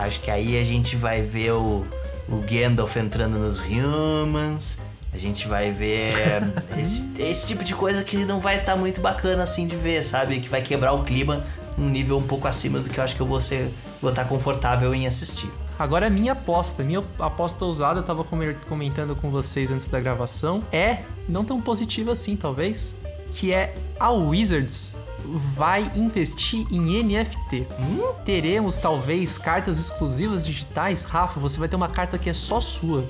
[0.00, 1.86] Acho que aí a gente vai ver o,
[2.28, 4.80] o Gandalf entrando nos Humans.
[5.12, 6.14] A gente vai ver
[6.78, 10.02] esse, esse tipo de coisa que não vai estar tá muito bacana assim de ver,
[10.02, 10.40] sabe?
[10.40, 11.44] Que vai quebrar o clima
[11.76, 13.70] num nível um pouco acima do que eu acho que eu vou, ser,
[14.00, 15.50] vou estar tá confortável em assistir.
[15.78, 18.24] Agora é minha aposta, minha aposta ousada, eu tava
[18.68, 22.96] comentando com vocês antes da gravação, é não tão positiva assim, talvez,
[23.32, 27.66] que é a Wizards vai investir em NFT.
[27.78, 28.12] Hum?
[28.24, 31.04] Teremos talvez cartas exclusivas digitais.
[31.04, 33.04] Rafa, você vai ter uma carta que é só sua.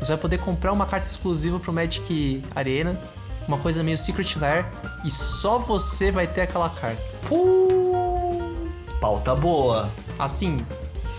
[0.00, 3.00] Você vai poder comprar uma carta exclusiva pro Magic Arena,
[3.46, 4.66] uma coisa meio Secret Lair,
[5.04, 7.02] e só você vai ter aquela carta.
[7.28, 8.68] Puh,
[9.00, 9.88] pauta boa.
[10.18, 10.64] Assim,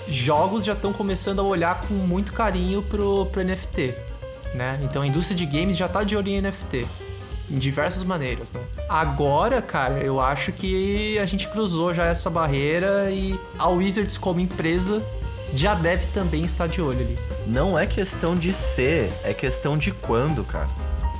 [0.07, 3.95] jogos já estão começando a olhar com muito carinho pro, pro NFT,
[4.53, 4.79] né?
[4.83, 7.04] Então a indústria de games já tá de olho em NFT
[7.49, 8.61] em diversas maneiras, né?
[8.89, 14.39] Agora, cara, eu acho que a gente cruzou já essa barreira e a Wizards como
[14.39, 15.01] empresa
[15.53, 17.17] já deve também estar de olho ali.
[17.45, 20.67] Não é questão de ser, é questão de quando, cara.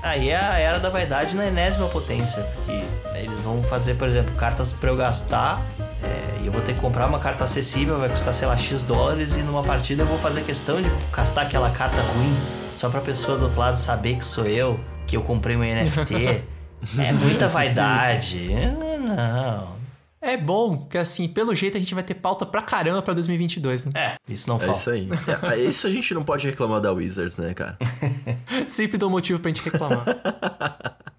[0.01, 2.83] Aí é a era da vaidade na enésima potência, porque
[3.15, 5.59] eles vão fazer, por exemplo, cartas para eu gastar
[6.03, 8.83] é, e eu vou ter que comprar uma carta acessível, vai custar, sei lá, X
[8.83, 12.35] dólares, e numa partida eu vou fazer questão de gastar aquela carta ruim
[12.77, 16.43] só pra pessoa do outro lado saber que sou eu que eu comprei um NFT.
[16.99, 18.47] é muita vaidade.
[18.49, 19.75] Não.
[20.21, 23.85] É bom, porque assim, pelo jeito a gente vai ter pauta pra caramba pra 2022,
[23.85, 23.91] né?
[23.93, 24.73] É, isso não é falta.
[24.73, 25.09] É isso aí.
[25.53, 27.77] É, isso a gente não pode reclamar da Wizards, né, cara?
[28.65, 30.03] Sempre dou motivo pra gente reclamar.